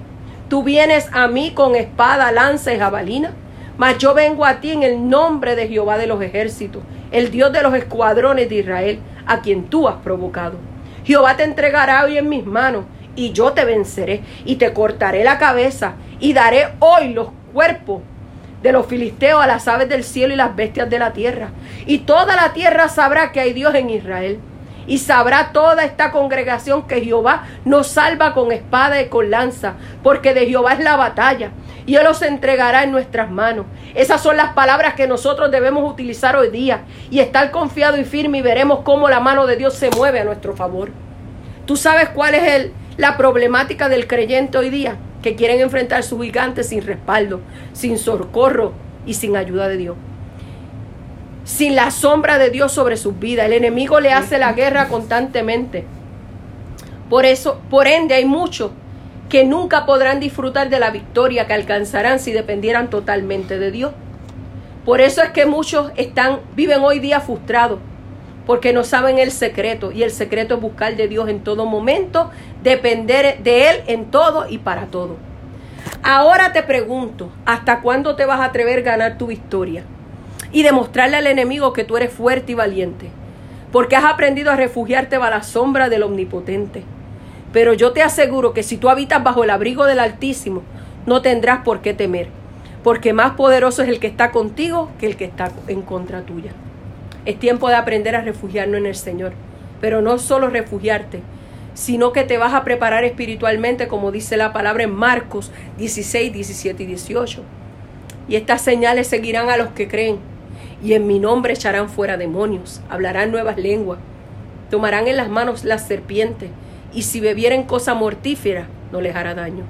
tú 0.50 0.64
vienes 0.64 1.10
a 1.12 1.28
mí 1.28 1.52
con 1.52 1.76
espada, 1.76 2.32
lanza 2.32 2.74
y 2.74 2.80
jabalina, 2.80 3.34
mas 3.78 3.98
yo 3.98 4.14
vengo 4.14 4.46
a 4.46 4.62
ti 4.62 4.72
en 4.72 4.84
el 4.84 5.10
nombre 5.10 5.56
de 5.56 5.68
Jehová 5.68 5.98
de 5.98 6.08
los 6.08 6.22
ejércitos, 6.22 6.82
el 7.16 7.32
Dios 7.32 7.54
de 7.54 7.64
los 7.64 7.74
escuadrones 7.74 8.50
de 8.50 8.56
Israel, 8.56 9.00
a 9.26 9.40
quien 9.40 9.70
tú 9.70 9.88
has 9.88 9.96
provocado. 10.04 10.58
Jehová 11.06 11.38
te 11.38 11.44
entregará 11.44 12.04
hoy 12.04 12.18
en 12.18 12.28
mis 12.28 12.46
manos, 12.46 12.84
y 13.16 13.32
yo 13.32 13.54
te 13.54 13.64
venceré, 13.64 14.22
y 14.44 14.58
te 14.58 14.74
cortaré 14.74 15.24
la 15.24 15.38
cabeza, 15.38 15.94
y 16.20 16.34
daré 16.34 16.68
hoy 16.80 17.14
los 17.14 17.30
cuerpos 17.54 18.02
de 18.62 18.74
los 18.74 18.86
filisteos 18.88 19.42
a 19.42 19.48
las 19.48 19.66
aves 19.70 19.88
del 19.88 20.04
cielo 20.04 20.34
y 20.34 20.38
las 20.38 20.58
bestias 20.58 20.90
de 20.90 21.00
la 21.00 21.14
tierra. 21.14 21.52
Y 21.86 22.00
toda 22.00 22.36
la 22.36 22.52
tierra 22.52 22.90
sabrá 22.90 23.32
que 23.32 23.40
hay 23.40 23.54
Dios 23.54 23.74
en 23.76 23.92
Israel. 23.92 24.40
Y 24.86 24.98
sabrá 24.98 25.54
toda 25.54 25.86
esta 25.86 26.12
congregación 26.12 26.86
que 26.86 27.02
Jehová 27.02 27.46
nos 27.64 27.88
salva 27.88 28.34
con 28.34 28.52
espada 28.52 29.02
y 29.02 29.08
con 29.08 29.32
lanza, 29.32 29.76
porque 30.04 30.34
de 30.34 30.48
Jehová 30.48 30.74
es 30.74 30.80
la 30.80 30.98
batalla 30.98 31.52
y 31.86 31.96
Él 31.96 32.04
los 32.04 32.22
entregará 32.22 32.84
en 32.84 32.92
nuestras 32.92 33.30
manos. 33.30 33.66
Esas 33.94 34.22
son 34.22 34.38
las 34.38 34.54
palabras 34.54 34.96
que 34.96 35.08
nosotros 35.08 35.52
debemos 35.52 35.90
utilizar 35.90 36.36
hoy 36.36 36.50
día 36.50 36.82
y 37.12 37.20
estar 37.20 37.52
confiado 37.52 37.98
y 37.98 38.04
firme 38.04 38.40
y 38.40 38.42
veremos 38.42 38.80
cómo 38.84 39.10
la 39.10 39.20
mano 39.20 39.46
de 39.46 39.56
Dios 39.56 39.76
se 39.76 39.92
mueve 39.92 40.20
a 40.20 40.26
nuestro 40.26 40.56
favor. 40.56 40.90
¿Tú 41.66 41.76
sabes 41.76 42.10
cuál 42.10 42.36
es 42.36 42.44
el, 42.44 42.74
la 42.98 43.18
problemática 43.18 43.90
del 43.90 44.08
creyente 44.08 44.58
hoy 44.58 44.70
día? 44.70 44.98
Que 45.22 45.36
quieren 45.36 45.62
enfrentar 45.62 46.04
su 46.04 46.20
gigante 46.20 46.64
sin 46.64 46.86
respaldo, 46.86 47.42
sin 47.74 47.98
socorro 47.98 48.74
y 49.06 49.14
sin 49.16 49.36
ayuda 49.36 49.68
de 49.68 49.78
Dios. 49.78 49.96
Sin 51.44 51.76
la 51.76 51.92
sombra 51.92 52.40
de 52.40 52.50
Dios 52.50 52.72
sobre 52.72 52.98
sus 52.98 53.18
vidas. 53.20 53.46
El 53.46 53.54
enemigo 53.54 54.00
le 54.00 54.14
hace 54.14 54.40
la 54.40 54.54
guerra 54.54 54.88
constantemente. 54.88 55.86
Por 57.10 57.26
eso, 57.26 57.62
por 57.70 57.88
ende, 57.88 58.16
hay 58.16 58.26
muchos 58.26 58.72
que 59.30 59.44
nunca 59.44 59.86
podrán 59.86 60.20
disfrutar 60.20 60.70
de 60.70 60.80
la 60.80 60.92
victoria 60.92 61.48
que 61.48 61.54
alcanzarán 61.54 62.20
si 62.20 62.32
dependieran 62.32 62.90
totalmente 62.90 63.58
de 63.58 63.72
Dios. 63.72 63.92
Por 64.86 65.02
eso 65.02 65.24
es 65.24 65.32
que 65.32 65.46
muchos 65.46 65.92
están, 65.96 66.42
viven 66.56 66.84
hoy 66.84 67.00
día 67.00 67.20
frustrados, 67.20 67.80
porque 68.46 68.72
no 68.72 68.84
saben 68.84 69.18
el 69.18 69.32
secreto, 69.32 69.92
y 69.92 70.04
el 70.04 70.12
secreto 70.12 70.56
es 70.56 70.62
buscar 70.62 70.96
de 70.96 71.08
Dios 71.08 71.28
en 71.28 71.44
todo 71.44 71.66
momento, 71.66 72.30
depender 72.62 73.40
de 73.42 73.70
Él 73.70 73.84
en 73.88 74.12
todo 74.12 74.48
y 74.48 74.60
para 74.60 74.86
todo. 74.86 75.18
Ahora 76.04 76.54
te 76.54 76.62
pregunto, 76.62 77.32
¿hasta 77.46 77.82
cuándo 77.82 78.16
te 78.16 78.26
vas 78.26 78.40
a 78.40 78.46
atrever 78.46 78.80
a 78.80 78.84
ganar 78.84 79.18
tu 79.18 79.28
victoria? 79.28 79.84
Y 80.52 80.62
demostrarle 80.62 81.18
al 81.18 81.26
enemigo 81.26 81.74
que 81.74 81.84
tú 81.84 81.98
eres 81.98 82.14
fuerte 82.14 82.52
y 82.52 82.56
valiente, 82.56 83.10
porque 83.72 83.96
has 83.96 84.06
aprendido 84.06 84.52
a 84.52 84.56
refugiarte 84.56 85.18
bajo 85.18 85.32
la 85.32 85.44
sombra 85.44 85.90
del 85.90 86.04
omnipotente 86.04 86.84
Pero 87.56 87.72
yo 87.72 87.94
te 87.94 88.02
aseguro 88.02 88.52
que 88.54 88.64
si 88.64 88.76
tú 88.76 88.90
habitas 88.90 89.24
bajo 89.24 89.46
el 89.46 89.50
abrigo 89.50 89.86
del 89.86 90.00
Altísimo, 90.00 90.62
no 91.06 91.22
tendrás 91.22 91.62
por 91.64 91.80
qué 91.80 91.94
temer, 91.94 92.28
porque 92.84 93.14
más 93.14 93.36
poderoso 93.36 93.82
es 93.82 93.88
el 93.88 94.02
que 94.02 94.08
está 94.08 94.32
contigo 94.32 94.92
que 95.00 95.06
el 95.06 95.16
que 95.16 95.24
está 95.24 95.54
en 95.70 95.82
contra 95.82 96.24
tuya. 96.24 96.52
Es 97.24 97.40
tiempo 97.40 97.70
de 97.70 97.76
aprender 97.76 98.14
a 98.14 98.20
refugiarnos 98.20 98.80
en 98.80 98.88
el 98.88 98.96
Señor, 98.96 99.32
pero 99.80 100.02
no 100.02 100.18
solo 100.18 100.50
refugiarte, 100.50 101.22
sino 101.76 102.12
que 102.12 102.26
te 102.26 102.38
vas 102.38 102.54
a 102.54 102.66
preparar 102.66 103.06
espiritualmente, 103.06 103.88
como 103.88 104.12
dice 104.12 104.36
la 104.36 104.52
palabra 104.52 104.84
en 104.84 104.94
Marcos 104.94 105.50
16, 105.78 106.34
17 106.34 106.84
y 106.84 106.86
18. 106.88 107.42
Y 108.28 108.36
estas 108.36 108.64
señales 108.64 109.08
seguirán 109.08 109.50
a 109.50 109.56
los 109.56 109.70
que 109.70 109.88
creen, 109.88 110.18
y 110.84 110.92
en 110.92 111.08
mi 111.08 111.20
nombre 111.20 111.54
echarán 111.54 111.88
fuera 111.88 112.18
demonios, 112.18 112.82
hablarán 112.90 113.32
nuevas 113.32 113.58
lenguas, 113.58 114.00
tomarán 114.70 115.08
en 115.08 115.16
las 115.16 115.30
manos 115.30 115.64
las 115.64 115.88
serpientes, 115.88 116.50
y 116.96 117.02
si 117.02 117.20
bebieren 117.20 117.64
cosa 117.64 117.94
mortífera, 117.94 118.68
no 118.92 119.02
les 119.02 119.16
hará 119.16 119.36
daño. 119.36 119.66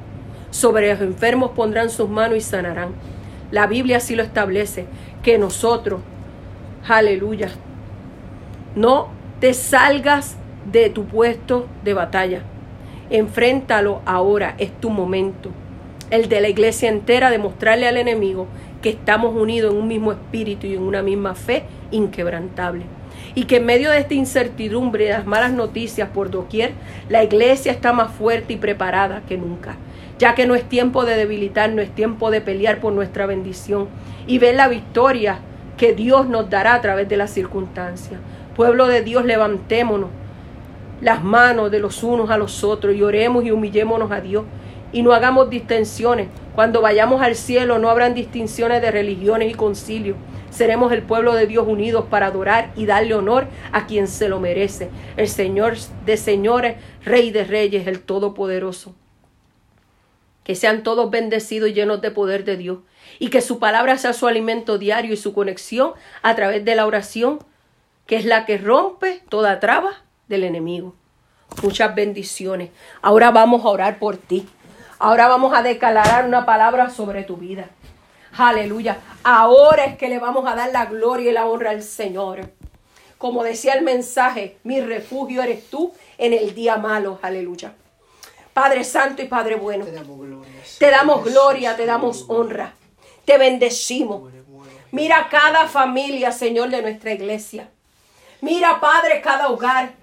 Sobre 0.51 0.89
los 0.91 1.01
enfermos 1.01 1.51
pondrán 1.51 1.89
sus 1.89 2.07
manos 2.07 2.37
y 2.37 2.41
sanarán. 2.41 2.89
La 3.51 3.67
Biblia 3.67 3.97
así 3.97 4.15
lo 4.15 4.23
establece, 4.23 4.85
que 5.23 5.37
nosotros, 5.37 6.01
aleluya, 6.87 7.49
no 8.75 9.09
te 9.39 9.53
salgas 9.53 10.37
de 10.71 10.89
tu 10.89 11.05
puesto 11.05 11.67
de 11.83 11.93
batalla. 11.93 12.41
Enfréntalo 13.09 14.01
ahora, 14.05 14.55
es 14.57 14.71
tu 14.79 14.89
momento. 14.89 15.49
El 16.11 16.29
de 16.29 16.41
la 16.41 16.49
iglesia 16.49 16.89
entera, 16.89 17.31
demostrarle 17.31 17.87
al 17.87 17.97
enemigo 17.97 18.47
que 18.81 18.89
estamos 18.89 19.35
unidos 19.35 19.73
en 19.73 19.79
un 19.79 19.87
mismo 19.87 20.11
espíritu 20.11 20.67
y 20.67 20.75
en 20.75 20.83
una 20.83 21.01
misma 21.01 21.33
fe 21.33 21.63
inquebrantable. 21.89 22.85
Y 23.35 23.45
que 23.45 23.57
en 23.57 23.65
medio 23.65 23.91
de 23.91 23.99
esta 23.99 24.13
incertidumbre 24.13 25.05
y 25.05 25.09
las 25.09 25.25
malas 25.25 25.51
noticias 25.51 26.09
por 26.09 26.31
doquier, 26.31 26.71
la 27.09 27.23
iglesia 27.23 27.71
está 27.71 27.93
más 27.93 28.11
fuerte 28.11 28.53
y 28.53 28.57
preparada 28.57 29.21
que 29.27 29.37
nunca. 29.37 29.75
Ya 30.17 30.33
que 30.33 30.47
no 30.47 30.55
es 30.55 30.63
tiempo 30.63 31.03
de 31.05 31.17
debilitar, 31.17 31.69
no 31.69 31.81
es 31.81 31.93
tiempo 31.93 32.31
de 32.31 32.39
pelear 32.39 32.79
por 32.79 32.93
nuestra 32.93 33.25
bendición 33.25 33.89
y 34.25 34.39
ver 34.39 34.55
la 34.55 34.69
victoria 34.69 35.39
que 35.77 35.93
Dios 35.93 36.27
nos 36.27 36.49
dará 36.49 36.73
a 36.73 36.81
través 36.81 37.09
de 37.09 37.17
las 37.17 37.31
circunstancias. 37.31 38.19
Pueblo 38.55 38.87
de 38.87 39.01
Dios, 39.01 39.25
levantémonos 39.25 40.09
las 41.01 41.23
manos 41.23 41.71
de 41.71 41.79
los 41.79 42.03
unos 42.03 42.29
a 42.29 42.37
los 42.37 42.63
otros 42.63 42.95
y 42.95 43.03
oremos 43.03 43.43
y 43.43 43.51
humillémonos 43.51 44.11
a 44.11 44.21
Dios 44.21 44.45
y 44.91 45.01
no 45.01 45.13
hagamos 45.13 45.49
distinciones. 45.49 46.29
Cuando 46.53 46.81
vayamos 46.81 47.21
al 47.21 47.35
cielo 47.35 47.79
no 47.79 47.89
habrán 47.89 48.13
distinciones 48.13 48.81
de 48.81 48.91
religiones 48.91 49.51
y 49.51 49.53
concilios. 49.53 50.15
Seremos 50.55 50.93
el 50.93 51.03
pueblo 51.03 51.33
de 51.33 51.47
Dios 51.47 51.67
unidos 51.67 52.05
para 52.09 52.27
adorar 52.27 52.71
y 52.77 52.85
darle 52.85 53.13
honor 53.13 53.47
a 53.73 53.87
quien 53.87 54.07
se 54.07 54.29
lo 54.29 54.39
merece, 54.39 54.89
el 55.17 55.27
Señor 55.27 55.75
de 56.05 56.15
señores, 56.15 56.77
Rey 57.03 57.29
de 57.31 57.43
reyes, 57.43 57.87
el 57.87 57.99
Todopoderoso. 57.99 58.95
Que 60.45 60.55
sean 60.55 60.83
todos 60.83 61.11
bendecidos 61.11 61.69
y 61.69 61.73
llenos 61.73 61.99
de 61.99 62.09
poder 62.09 62.45
de 62.45 62.55
Dios 62.55 62.79
y 63.19 63.31
que 63.31 63.41
su 63.41 63.59
palabra 63.59 63.97
sea 63.97 64.13
su 64.13 64.27
alimento 64.27 64.77
diario 64.77 65.11
y 65.11 65.17
su 65.17 65.33
conexión 65.33 65.91
a 66.21 66.35
través 66.35 66.63
de 66.63 66.75
la 66.75 66.85
oración, 66.85 67.39
que 68.05 68.15
es 68.15 68.23
la 68.23 68.45
que 68.45 68.57
rompe 68.57 69.23
toda 69.27 69.59
traba 69.59 70.03
del 70.29 70.45
enemigo. 70.45 70.95
Muchas 71.63 71.93
bendiciones. 71.93 72.69
Ahora 73.01 73.29
vamos 73.31 73.65
a 73.65 73.67
orar 73.67 73.99
por 73.99 74.15
ti. 74.15 74.47
Ahora 74.99 75.27
vamos 75.27 75.53
a 75.53 75.61
declarar 75.61 76.25
una 76.25 76.45
palabra 76.45 76.89
sobre 76.89 77.23
tu 77.23 77.35
vida. 77.35 77.71
Aleluya. 78.37 78.97
Ahora 79.23 79.85
es 79.85 79.97
que 79.97 80.09
le 80.09 80.19
vamos 80.19 80.45
a 80.47 80.55
dar 80.55 80.71
la 80.71 80.85
gloria 80.85 81.31
y 81.31 81.33
la 81.33 81.45
honra 81.45 81.71
al 81.71 81.83
Señor. 81.83 82.49
Como 83.17 83.43
decía 83.43 83.73
el 83.73 83.83
mensaje, 83.83 84.57
mi 84.63 84.81
refugio 84.81 85.41
eres 85.41 85.69
tú 85.69 85.93
en 86.17 86.33
el 86.33 86.53
día 86.53 86.77
malo. 86.77 87.19
Aleluya. 87.21 87.73
Padre 88.53 88.83
Santo 88.83 89.21
y 89.21 89.27
Padre 89.27 89.55
bueno. 89.55 89.85
Te 89.85 89.91
damos 89.91 90.19
gloria, 90.19 90.47
te 90.79 90.91
damos, 90.91 91.23
gloria, 91.23 91.75
te 91.75 91.85
damos 91.85 92.25
honra. 92.27 92.73
Te 93.25 93.37
bendecimos. 93.37 94.31
Mira 94.91 95.27
cada 95.29 95.67
familia, 95.67 96.31
Señor, 96.31 96.69
de 96.69 96.81
nuestra 96.81 97.13
iglesia. 97.13 97.69
Mira, 98.41 98.79
Padre, 98.79 99.21
cada 99.21 99.49
hogar 99.49 99.93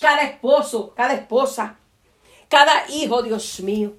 cada 0.00 0.22
esposo, 0.22 0.92
cada 0.96 1.14
esposa, 1.14 1.76
cada 2.48 2.88
hijo, 2.88 3.22
Dios 3.22 3.60
mío. 3.60 3.92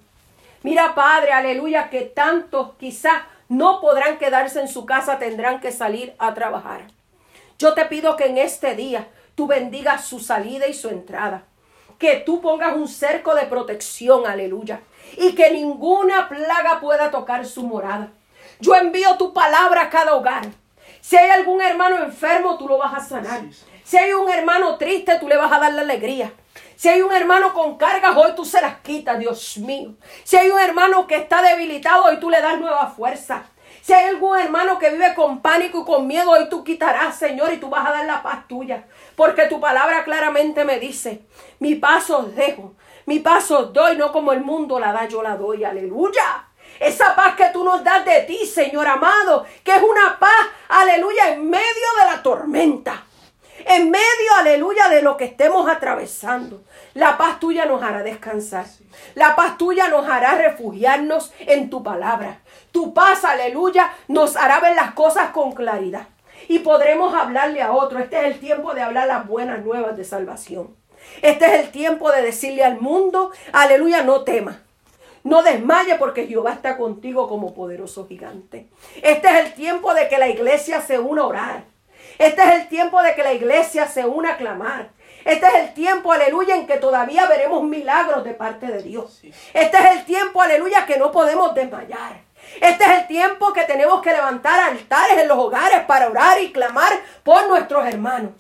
Mira, 0.64 0.94
Padre, 0.94 1.32
aleluya, 1.32 1.90
que 1.90 2.02
tantos 2.02 2.72
quizás 2.80 3.22
no 3.52 3.82
podrán 3.82 4.18
quedarse 4.18 4.62
en 4.62 4.70
su 4.70 4.86
casa, 4.86 5.20
tendrán 5.20 5.60
que 5.60 5.74
salir 5.74 6.16
a 6.20 6.34
trabajar. 6.34 6.88
Yo 7.60 7.74
te 7.74 7.84
pido 7.84 8.16
que 8.16 8.28
en 8.28 8.38
este 8.38 8.76
día 8.76 9.10
tú 9.36 9.46
bendigas 9.46 10.06
su 10.06 10.22
salida 10.22 10.68
y 10.68 10.74
su 10.74 10.88
entrada. 10.88 11.44
Que 12.00 12.16
tú 12.16 12.40
pongas 12.40 12.78
un 12.78 12.88
cerco 12.88 13.36
de 13.36 13.48
protección, 13.48 14.26
aleluya. 14.26 14.80
Y 15.18 15.36
que 15.36 15.52
ninguna 15.52 16.30
plaga 16.30 16.80
pueda 16.80 17.12
tocar 17.12 17.46
su 17.46 17.64
morada. 17.64 18.14
Yo 18.62 18.74
envío 18.74 19.18
tu 19.18 19.34
palabra 19.34 19.82
a 19.82 19.90
cada 19.90 20.16
hogar. 20.16 20.48
Si 21.02 21.18
hay 21.18 21.32
algún 21.32 21.62
hermano 21.62 22.02
enfermo, 22.06 22.58
tú 22.58 22.70
lo 22.70 22.78
vas 22.78 22.94
a 22.94 23.06
sanar. 23.06 23.42
Si 23.84 23.98
hay 23.98 24.14
un 24.14 24.30
hermano 24.30 24.78
triste, 24.78 25.20
tú 25.20 25.28
le 25.28 25.36
vas 25.36 25.52
a 25.52 25.60
dar 25.60 25.74
la 25.74 25.82
alegría. 25.82 26.32
Si 26.76 26.90
hay 26.90 27.02
un 27.02 27.14
hermano 27.14 27.54
con 27.54 27.78
cargas, 27.78 28.16
hoy 28.18 28.32
tú 28.36 28.44
se 28.44 28.60
las 28.62 28.80
quitas, 28.80 29.20
Dios 29.20 29.58
mío. 29.58 29.94
Si 30.24 30.36
hay 30.38 30.50
un 30.50 30.60
hermano 30.60 31.06
que 31.06 31.16
está 31.16 31.42
debilitado, 31.42 32.06
hoy 32.06 32.20
tú 32.20 32.30
le 32.30 32.42
das 32.42 32.60
nueva 32.60 32.88
fuerza. 32.88 33.44
Si 33.82 33.94
hay 33.94 34.10
algún 34.10 34.38
hermano 34.38 34.78
que 34.80 34.90
vive 34.90 35.14
con 35.16 35.42
pánico 35.42 35.82
y 35.82 35.86
con 35.86 36.08
miedo, 36.08 36.32
hoy 36.32 36.50
tú 36.50 36.64
quitarás, 36.64 37.18
Señor, 37.18 37.52
y 37.54 37.58
tú 37.58 37.70
vas 37.70 37.86
a 37.86 37.92
dar 37.92 38.06
la 38.06 38.22
paz 38.22 38.48
tuya. 38.48 38.86
Porque 39.16 39.48
tu 39.48 39.60
palabra 39.60 40.04
claramente 40.04 40.66
me 40.66 40.80
dice, 40.80 41.26
mi 41.60 41.76
paso 41.76 42.20
os 42.20 42.36
dejo, 42.36 42.74
mi 43.06 43.20
paso 43.20 43.60
os 43.60 43.74
doy, 43.74 43.98
no 43.98 44.12
como 44.12 44.34
el 44.34 44.42
mundo 44.42 44.80
la 44.80 44.92
da, 44.92 45.08
yo 45.08 45.22
la 45.22 45.36
doy. 45.36 45.64
Aleluya. 45.64 46.48
Esa 46.80 47.16
paz 47.16 47.36
que 47.36 47.46
tú 47.54 47.64
nos 47.64 47.84
das 47.84 48.06
de 48.06 48.22
ti, 48.22 48.46
Señor 48.46 48.88
amado, 48.88 49.46
que 49.64 49.76
es 49.76 49.84
una 49.84 50.18
paz, 50.18 50.48
aleluya, 50.68 51.34
en 51.34 51.50
medio 51.50 51.88
de 52.00 52.12
la 52.12 52.24
tormenta. 52.24 53.04
En 53.66 53.92
medio, 53.92 54.36
aleluya, 54.40 54.90
de 54.90 55.02
lo 55.02 55.18
que 55.18 55.26
estemos 55.26 55.70
atravesando. 55.70 56.64
La 56.94 57.18
paz 57.18 57.40
tuya 57.40 57.66
nos 57.66 57.82
hará 57.84 58.04
descansar. 58.04 58.66
La 59.16 59.36
paz 59.36 59.58
tuya 59.58 59.88
nos 59.88 60.08
hará 60.08 60.36
refugiarnos 60.36 61.34
en 61.40 61.70
tu 61.70 61.84
palabra. 61.84 62.40
Tu 62.72 62.94
paz, 62.94 63.24
aleluya, 63.24 63.94
nos 64.08 64.36
hará 64.36 64.60
ver 64.60 64.76
las 64.76 64.94
cosas 64.94 65.32
con 65.32 65.54
claridad. 65.54 66.08
Y 66.48 66.60
podremos 66.60 67.14
hablarle 67.14 67.62
a 67.62 67.72
otro. 67.72 68.00
Este 68.00 68.20
es 68.20 68.34
el 68.34 68.40
tiempo 68.40 68.74
de 68.74 68.82
hablar 68.82 69.08
las 69.08 69.28
buenas 69.28 69.64
nuevas 69.64 69.96
de 69.96 70.04
salvación. 70.04 70.76
Este 71.22 71.46
es 71.46 71.66
el 71.66 71.72
tiempo 71.72 72.12
de 72.12 72.22
decirle 72.22 72.64
al 72.64 72.80
mundo, 72.80 73.32
aleluya, 73.52 74.04
no 74.04 74.24
tema. 74.24 74.62
No 75.24 75.44
desmaye 75.44 75.96
porque 75.96 76.26
Jehová 76.26 76.54
está 76.54 76.78
contigo 76.78 77.30
como 77.30 77.54
poderoso 77.54 78.08
gigante. 78.08 78.68
Este 79.04 79.28
es 79.28 79.46
el 79.46 79.54
tiempo 79.54 79.94
de 79.94 80.08
que 80.08 80.18
la 80.18 80.30
iglesia 80.30 80.82
se 80.82 80.98
una 81.00 81.22
a 81.22 81.28
orar. 81.28 81.71
Este 82.18 82.42
es 82.42 82.52
el 82.52 82.68
tiempo 82.68 83.02
de 83.02 83.16
que 83.16 83.24
la 83.24 83.34
iglesia 83.34 83.88
se 83.88 84.06
una 84.06 84.34
a 84.34 84.38
clamar. 84.38 84.90
Este 85.26 85.46
es 85.46 85.54
el 85.56 85.74
tiempo, 85.74 86.12
aleluya, 86.12 86.56
en 86.56 86.66
que 86.66 86.78
todavía 86.78 87.28
veremos 87.28 87.64
milagros 87.64 88.24
de 88.24 88.34
parte 88.34 88.68
de 88.68 88.82
Dios. 88.82 89.22
Este 89.54 89.78
es 89.78 89.92
el 89.92 90.06
tiempo, 90.06 90.42
aleluya, 90.42 90.86
que 90.86 90.98
no 90.98 91.12
podemos 91.12 91.54
desmayar. 91.54 92.22
Este 92.60 92.84
es 92.84 92.90
el 92.90 93.08
tiempo 93.08 93.54
que 93.54 93.64
tenemos 93.66 94.02
que 94.02 94.12
levantar 94.12 94.60
altares 94.60 95.20
en 95.20 95.28
los 95.28 95.38
hogares 95.38 95.82
para 95.82 96.10
orar 96.10 96.42
y 96.42 96.52
clamar 96.52 96.92
por 97.24 97.48
nuestros 97.48 97.86
hermanos. 97.86 98.32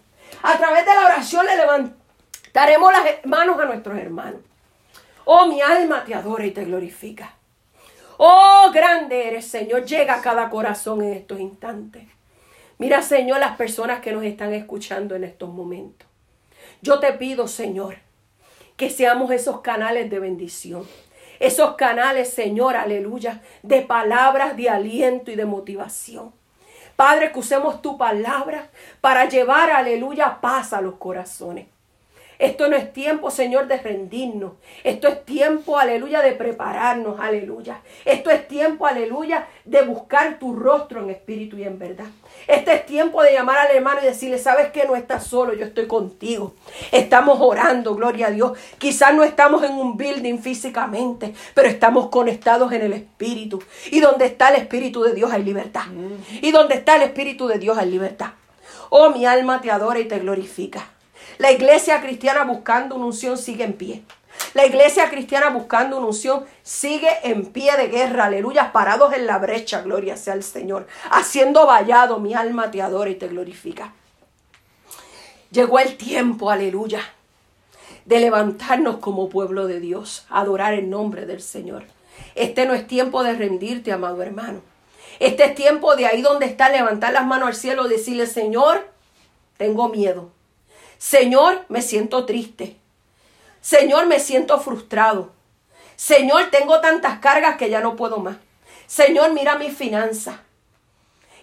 A 0.41 0.57
través 0.57 0.86
de 0.86 0.95
la 0.95 1.05
oración 1.05 1.45
le 1.45 1.55
levantaremos 1.55 2.91
las 2.91 3.26
manos 3.26 3.59
a 3.59 3.65
nuestros 3.65 3.97
hermanos. 3.97 4.41
Oh, 5.26 5.45
mi 5.45 5.61
alma 5.61 6.03
te 6.03 6.15
adora 6.15 6.45
y 6.45 6.51
te 6.51 6.65
glorifica. 6.65 7.36
Oh, 8.17 8.72
grande 8.74 9.28
eres, 9.28 9.47
Señor. 9.47 9.86
Llega 9.86 10.15
a 10.15 10.22
cada 10.22 10.49
corazón 10.49 11.03
en 11.03 11.13
estos 11.13 11.39
instantes. 11.39 12.03
Mira, 12.82 13.03
Señor, 13.03 13.39
las 13.39 13.57
personas 13.57 13.99
que 13.99 14.11
nos 14.11 14.23
están 14.23 14.55
escuchando 14.55 15.13
en 15.13 15.23
estos 15.23 15.49
momentos. 15.49 16.07
Yo 16.82 16.99
te 16.99 17.13
pido, 17.13 17.47
Señor, 17.47 17.97
que 18.75 18.89
seamos 18.89 19.29
esos 19.29 19.61
canales 19.61 20.09
de 20.09 20.17
bendición. 20.17 20.88
Esos 21.39 21.75
canales, 21.75 22.34
Señor, 22.34 22.75
aleluya, 22.75 23.43
de 23.61 23.84
palabras 23.84 24.57
de 24.57 24.67
aliento 24.67 25.29
y 25.29 25.36
de 25.36 25.45
motivación. 25.45 26.34
Padre, 26.95 27.32
que 27.32 27.38
usemos 27.38 27.84
tu 27.84 27.99
palabra 27.99 28.71
para 28.99 29.29
llevar, 29.29 29.69
aleluya, 29.69 30.41
paz 30.41 30.73
a 30.73 30.82
los 30.82 30.95
corazones. 30.95 31.67
Esto 32.41 32.67
no 32.67 32.75
es 32.75 32.91
tiempo, 32.91 33.29
Señor, 33.29 33.67
de 33.67 33.77
rendirnos. 33.77 34.53
Esto 34.83 35.07
es 35.07 35.23
tiempo, 35.25 35.77
aleluya, 35.77 36.23
de 36.23 36.31
prepararnos, 36.31 37.19
aleluya. 37.19 37.81
Esto 38.03 38.31
es 38.31 38.47
tiempo, 38.47 38.87
aleluya, 38.87 39.47
de 39.63 39.83
buscar 39.83 40.39
tu 40.39 40.55
rostro 40.55 41.03
en 41.03 41.11
espíritu 41.11 41.59
y 41.59 41.65
en 41.65 41.77
verdad. 41.77 42.07
Este 42.47 42.73
es 42.73 42.87
tiempo 42.87 43.21
de 43.21 43.33
llamar 43.33 43.59
al 43.59 43.75
hermano 43.75 43.99
y 44.01 44.07
decirle, 44.07 44.39
sabes 44.39 44.71
que 44.71 44.85
no 44.85 44.95
estás 44.95 45.27
solo, 45.27 45.53
yo 45.53 45.65
estoy 45.65 45.85
contigo. 45.85 46.55
Estamos 46.91 47.37
orando, 47.39 47.93
gloria 47.93 48.25
a 48.25 48.31
Dios. 48.31 48.57
Quizás 48.79 49.13
no 49.13 49.23
estamos 49.23 49.63
en 49.63 49.73
un 49.73 49.95
building 49.95 50.39
físicamente, 50.39 51.35
pero 51.53 51.67
estamos 51.67 52.09
conectados 52.09 52.73
en 52.73 52.81
el 52.81 52.93
espíritu. 52.93 53.61
Y 53.91 53.99
donde 53.99 54.25
está 54.25 54.49
el 54.49 54.55
espíritu 54.55 55.03
de 55.03 55.13
Dios 55.13 55.31
hay 55.31 55.43
libertad. 55.43 55.83
Y 56.41 56.49
donde 56.49 56.73
está 56.73 56.95
el 56.95 57.03
espíritu 57.03 57.45
de 57.45 57.59
Dios 57.59 57.77
hay 57.77 57.91
libertad. 57.91 58.31
Oh, 58.89 59.11
mi 59.11 59.27
alma 59.27 59.61
te 59.61 59.69
adora 59.69 59.99
y 59.99 60.05
te 60.05 60.17
glorifica. 60.17 60.89
La 61.38 61.51
iglesia 61.51 62.01
cristiana 62.01 62.43
buscando 62.43 62.95
una 62.95 63.05
unción 63.05 63.38
sigue 63.38 63.63
en 63.63 63.73
pie. 63.73 64.03
La 64.53 64.65
iglesia 64.65 65.09
cristiana 65.09 65.49
buscando 65.49 65.97
una 65.97 66.07
unción 66.07 66.45
sigue 66.63 67.09
en 67.23 67.45
pie 67.45 67.75
de 67.77 67.88
guerra, 67.88 68.25
aleluya, 68.25 68.71
parados 68.71 69.13
en 69.13 69.25
la 69.25 69.38
brecha, 69.38 69.82
gloria 69.82 70.17
sea 70.17 70.34
al 70.34 70.43
Señor. 70.43 70.88
Haciendo 71.09 71.65
vallado, 71.65 72.19
mi 72.19 72.34
alma 72.34 72.71
te 72.71 72.82
adora 72.82 73.09
y 73.09 73.15
te 73.15 73.27
glorifica. 73.27 73.93
Llegó 75.51 75.79
el 75.79 75.97
tiempo, 75.97 76.49
aleluya, 76.49 77.01
de 78.05 78.19
levantarnos 78.19 78.97
como 78.97 79.29
pueblo 79.29 79.67
de 79.67 79.79
Dios, 79.79 80.25
adorar 80.29 80.73
el 80.73 80.89
nombre 80.89 81.25
del 81.25 81.41
Señor. 81.41 81.84
Este 82.36 82.65
no 82.65 82.73
es 82.73 82.88
tiempo 82.88 83.23
de 83.23 83.34
rendirte, 83.34 83.91
amado 83.91 84.21
hermano. 84.21 84.61
Este 85.19 85.45
es 85.45 85.55
tiempo 85.55 85.95
de 85.95 86.07
ahí 86.07 86.21
donde 86.21 86.45
está 86.45 86.69
levantar 86.69 87.13
las 87.13 87.25
manos 87.25 87.49
al 87.49 87.55
cielo 87.55 87.86
y 87.86 87.89
decirle, 87.89 88.27
Señor, 88.27 88.88
tengo 89.57 89.89
miedo. 89.89 90.32
Señor, 91.02 91.66
me 91.68 91.82
siento 91.82 92.26
triste. 92.28 92.78
Señor, 93.60 94.06
me 94.06 94.20
siento 94.20 94.60
frustrado. 94.60 95.32
Señor, 95.95 96.52
tengo 96.52 96.80
tantas 96.80 97.18
cargas 97.18 97.58
que 97.58 97.72
ya 97.72 97.82
no 97.82 97.95
puedo 97.95 98.20
más. 98.20 98.38
Señor, 98.86 99.34
mira 99.34 99.58
mi 99.58 99.72
finanza. 99.72 100.43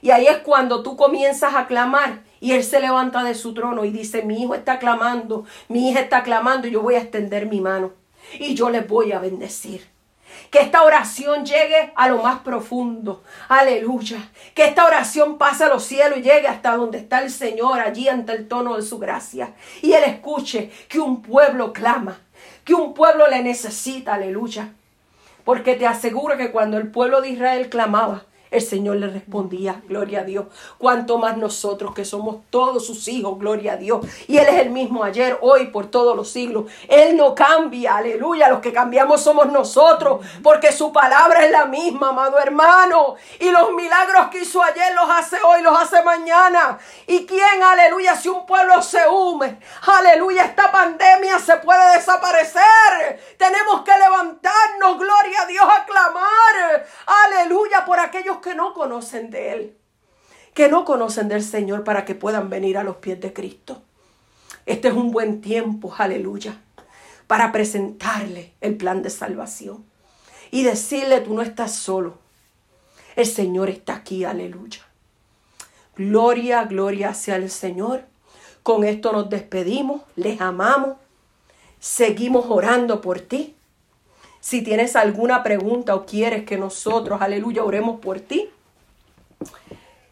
Y 0.01 0.13
ahí 0.13 0.29
es 0.29 0.39
cuando 0.39 0.85
tú 0.85 0.97
comienzas 0.97 1.57
a 1.57 1.67
clamar 1.67 2.21
y 2.39 2.53
Él 2.53 2.63
se 2.63 2.79
levanta 2.79 3.25
de 3.25 3.35
su 3.35 3.53
trono 3.53 3.85
y 3.85 3.91
dice, 3.91 4.23
mi 4.23 4.41
hijo 4.41 4.55
está 4.55 4.79
clamando, 4.79 5.45
mi 5.67 5.91
hija 5.91 6.03
está 6.03 6.23
clamando 6.23 6.69
y 6.69 6.71
yo 6.71 6.81
voy 6.81 6.95
a 6.95 7.01
extender 7.01 7.47
mi 7.47 7.61
mano 7.61 7.91
y 8.39 8.55
yo 8.55 8.71
les 8.71 8.87
voy 8.87 9.11
a 9.11 9.19
bendecir. 9.19 9.89
Que 10.51 10.61
esta 10.61 10.82
oración 10.82 11.44
llegue 11.44 11.92
a 11.94 12.09
lo 12.09 12.22
más 12.22 12.40
profundo. 12.40 13.22
Aleluya. 13.49 14.30
Que 14.55 14.64
esta 14.64 14.86
oración 14.86 15.38
pase 15.38 15.64
a 15.64 15.68
los 15.68 15.84
cielos 15.84 16.18
y 16.18 16.22
llegue 16.22 16.49
hasta 16.49 16.76
donde 16.76 16.99
está 16.99 17.22
el 17.22 17.30
Señor, 17.30 17.80
allí 17.80 18.09
ante 18.09 18.32
el 18.32 18.49
tono 18.49 18.76
de 18.76 18.82
su 18.82 18.99
gracia. 18.99 19.55
Y 19.82 19.92
Él 19.92 20.05
escuche 20.05 20.70
que 20.88 21.01
un 21.01 21.22
pueblo 21.22 21.72
clama, 21.72 22.20
que 22.64 22.74
un 22.74 22.94
pueblo 22.94 23.28
le 23.28 23.42
necesita. 23.42 24.14
Aleluya. 24.14 24.72
Porque 25.44 25.74
te 25.74 25.86
aseguro 25.86 26.36
que 26.36 26.51
cuando 26.51 26.76
el 26.76 26.90
pueblo 26.90 27.20
de 27.20 27.30
Israel 27.30 27.68
clamaba, 27.68 28.24
el 28.51 28.62
Señor 28.62 28.96
le 28.96 29.09
respondía, 29.09 29.82
gloria 29.86 30.20
a 30.20 30.24
Dios. 30.24 30.46
Cuanto 30.78 31.18
más 31.18 31.36
nosotros 31.36 31.94
que 31.94 32.05
somos 32.05 32.36
todos 32.51 32.86
sus 32.86 33.09
hijos, 33.09 33.38
gloria 33.38 33.74
a 33.74 33.76
Dios. 33.76 34.07
Y 34.26 34.38
Él 34.38 34.49
es 34.49 34.61
el 34.61 34.70
mismo 34.70 35.05
ayer, 35.05 35.38
hoy, 35.40 35.66
por 35.66 35.86
todos 35.86 36.16
los 36.16 36.30
siglos. 36.30 36.64
Él 36.88 37.16
no 37.16 37.34
cambia, 37.34 37.96
aleluya. 37.96 38.49
Los 38.49 38.61
que 38.61 38.72
cambiamos 38.72 39.22
somos 39.22 39.51
nosotros, 39.51 40.24
porque 40.42 40.72
su 40.72 40.92
palabra 40.92 41.44
es 41.44 41.51
la 41.51 41.66
misma, 41.66 42.11
amado 42.11 42.38
hermano. 42.38 43.16
Y 43.38 43.51
los 43.51 43.72
milagros 43.72 44.28
que 44.30 44.42
hizo 44.42 44.62
ayer 44.62 44.94
los 44.94 45.11
hace 45.11 45.36
hoy, 45.42 45.62
los 45.62 45.78
hace 45.78 46.03
mañana. 46.03 46.78
¿Y 47.07 47.26
quién, 47.26 47.62
aleluya, 47.62 48.16
si 48.16 48.28
un 48.28 48.46
pueblo 48.46 48.80
se 48.82 49.07
hume? 49.09 49.59
Aleluya, 49.86 50.44
esta 50.44 50.70
pandemia 50.70 51.38
se 51.38 51.57
puede 51.59 51.96
desaparecer. 51.96 53.20
Tenemos 53.36 53.82
que 53.82 53.92
levantarnos, 53.92 54.99
gloria 54.99 55.42
a 55.42 55.46
Dios, 55.46 55.64
a 55.64 55.84
clamar. 55.84 56.86
Aleluya, 57.07 57.84
por 57.84 57.99
aquellos 57.99 58.38
que 58.41 58.55
no 58.55 58.74
conocen 58.74 59.30
de 59.30 59.53
Él, 59.53 59.76
que 60.55 60.68
no 60.68 60.84
conocen 60.84 61.28
del 61.28 61.43
Señor 61.43 61.84
para 61.84 62.05
que 62.05 62.14
puedan 62.14 62.51
venir 62.51 62.78
a 62.78 62.84
los 62.84 62.97
pies 62.97 63.20
de 63.20 63.32
Cristo. 63.32 63.82
Este 64.66 64.89
es 64.89 64.95
un 64.95 65.11
buen 65.11 65.41
tiempo, 65.41 65.95
aleluya, 65.97 66.61
para 67.26 67.53
presentarle 67.53 68.53
el 68.61 68.76
plan 68.76 69.03
de 69.03 69.11
salvación 69.11 69.84
y 70.51 70.62
decirle, 70.62 71.20
tú 71.20 71.34
no 71.34 71.43
estás 71.43 71.74
solo, 71.74 72.18
el 73.16 73.26
Señor 73.26 73.68
está 73.68 73.97
aquí, 73.97 74.24
aleluya. 74.24 74.80
Gloria, 75.97 76.62
gloria 76.64 77.12
sea 77.12 77.34
el 77.34 77.51
Señor. 77.51 78.05
Con 78.62 78.84
esto 78.84 79.11
nos 79.11 79.28
despedimos, 79.28 80.03
les 80.14 80.41
amamos, 80.41 80.97
seguimos 81.80 82.47
orando 82.49 83.01
por 83.01 83.18
ti. 83.18 83.57
Si 84.49 84.62
tienes 84.62 84.96
alguna 84.96 85.42
pregunta 85.42 85.94
o 85.94 86.07
quieres 86.07 86.46
que 86.46 86.57
nosotros, 86.57 87.20
aleluya, 87.20 87.62
oremos 87.62 88.01
por 88.01 88.18
ti, 88.18 88.49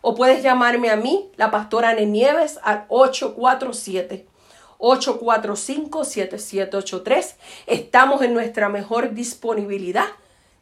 O 0.00 0.16
puedes 0.16 0.42
llamarme 0.42 0.90
a 0.90 0.96
mí, 0.96 1.30
la 1.36 1.52
pastora 1.52 1.90
Ane 1.90 2.06
Nieves, 2.06 2.58
al 2.64 2.86
847. 2.88 4.26
845-7783. 4.80 7.34
Estamos 7.68 8.22
en 8.22 8.34
nuestra 8.34 8.68
mejor 8.68 9.14
disponibilidad 9.14 10.08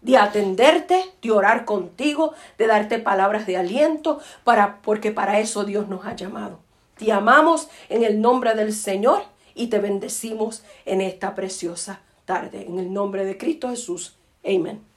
de 0.00 0.16
atenderte, 0.16 1.04
de 1.20 1.30
orar 1.30 1.64
contigo, 1.64 2.34
de 2.56 2.66
darte 2.66 2.98
palabras 2.98 3.46
de 3.46 3.56
aliento, 3.56 4.20
para, 4.44 4.80
porque 4.82 5.10
para 5.10 5.40
eso 5.40 5.64
Dios 5.64 5.88
nos 5.88 6.04
ha 6.06 6.14
llamado. 6.14 6.60
Te 6.96 7.12
amamos 7.12 7.68
en 7.88 8.02
el 8.02 8.20
nombre 8.20 8.54
del 8.54 8.72
Señor 8.72 9.22
y 9.54 9.68
te 9.68 9.78
bendecimos 9.78 10.64
en 10.84 11.00
esta 11.00 11.34
preciosa 11.34 12.00
tarde. 12.24 12.66
En 12.66 12.78
el 12.78 12.92
nombre 12.92 13.24
de 13.24 13.36
Cristo 13.38 13.70
Jesús. 13.70 14.16
Amén. 14.44 14.87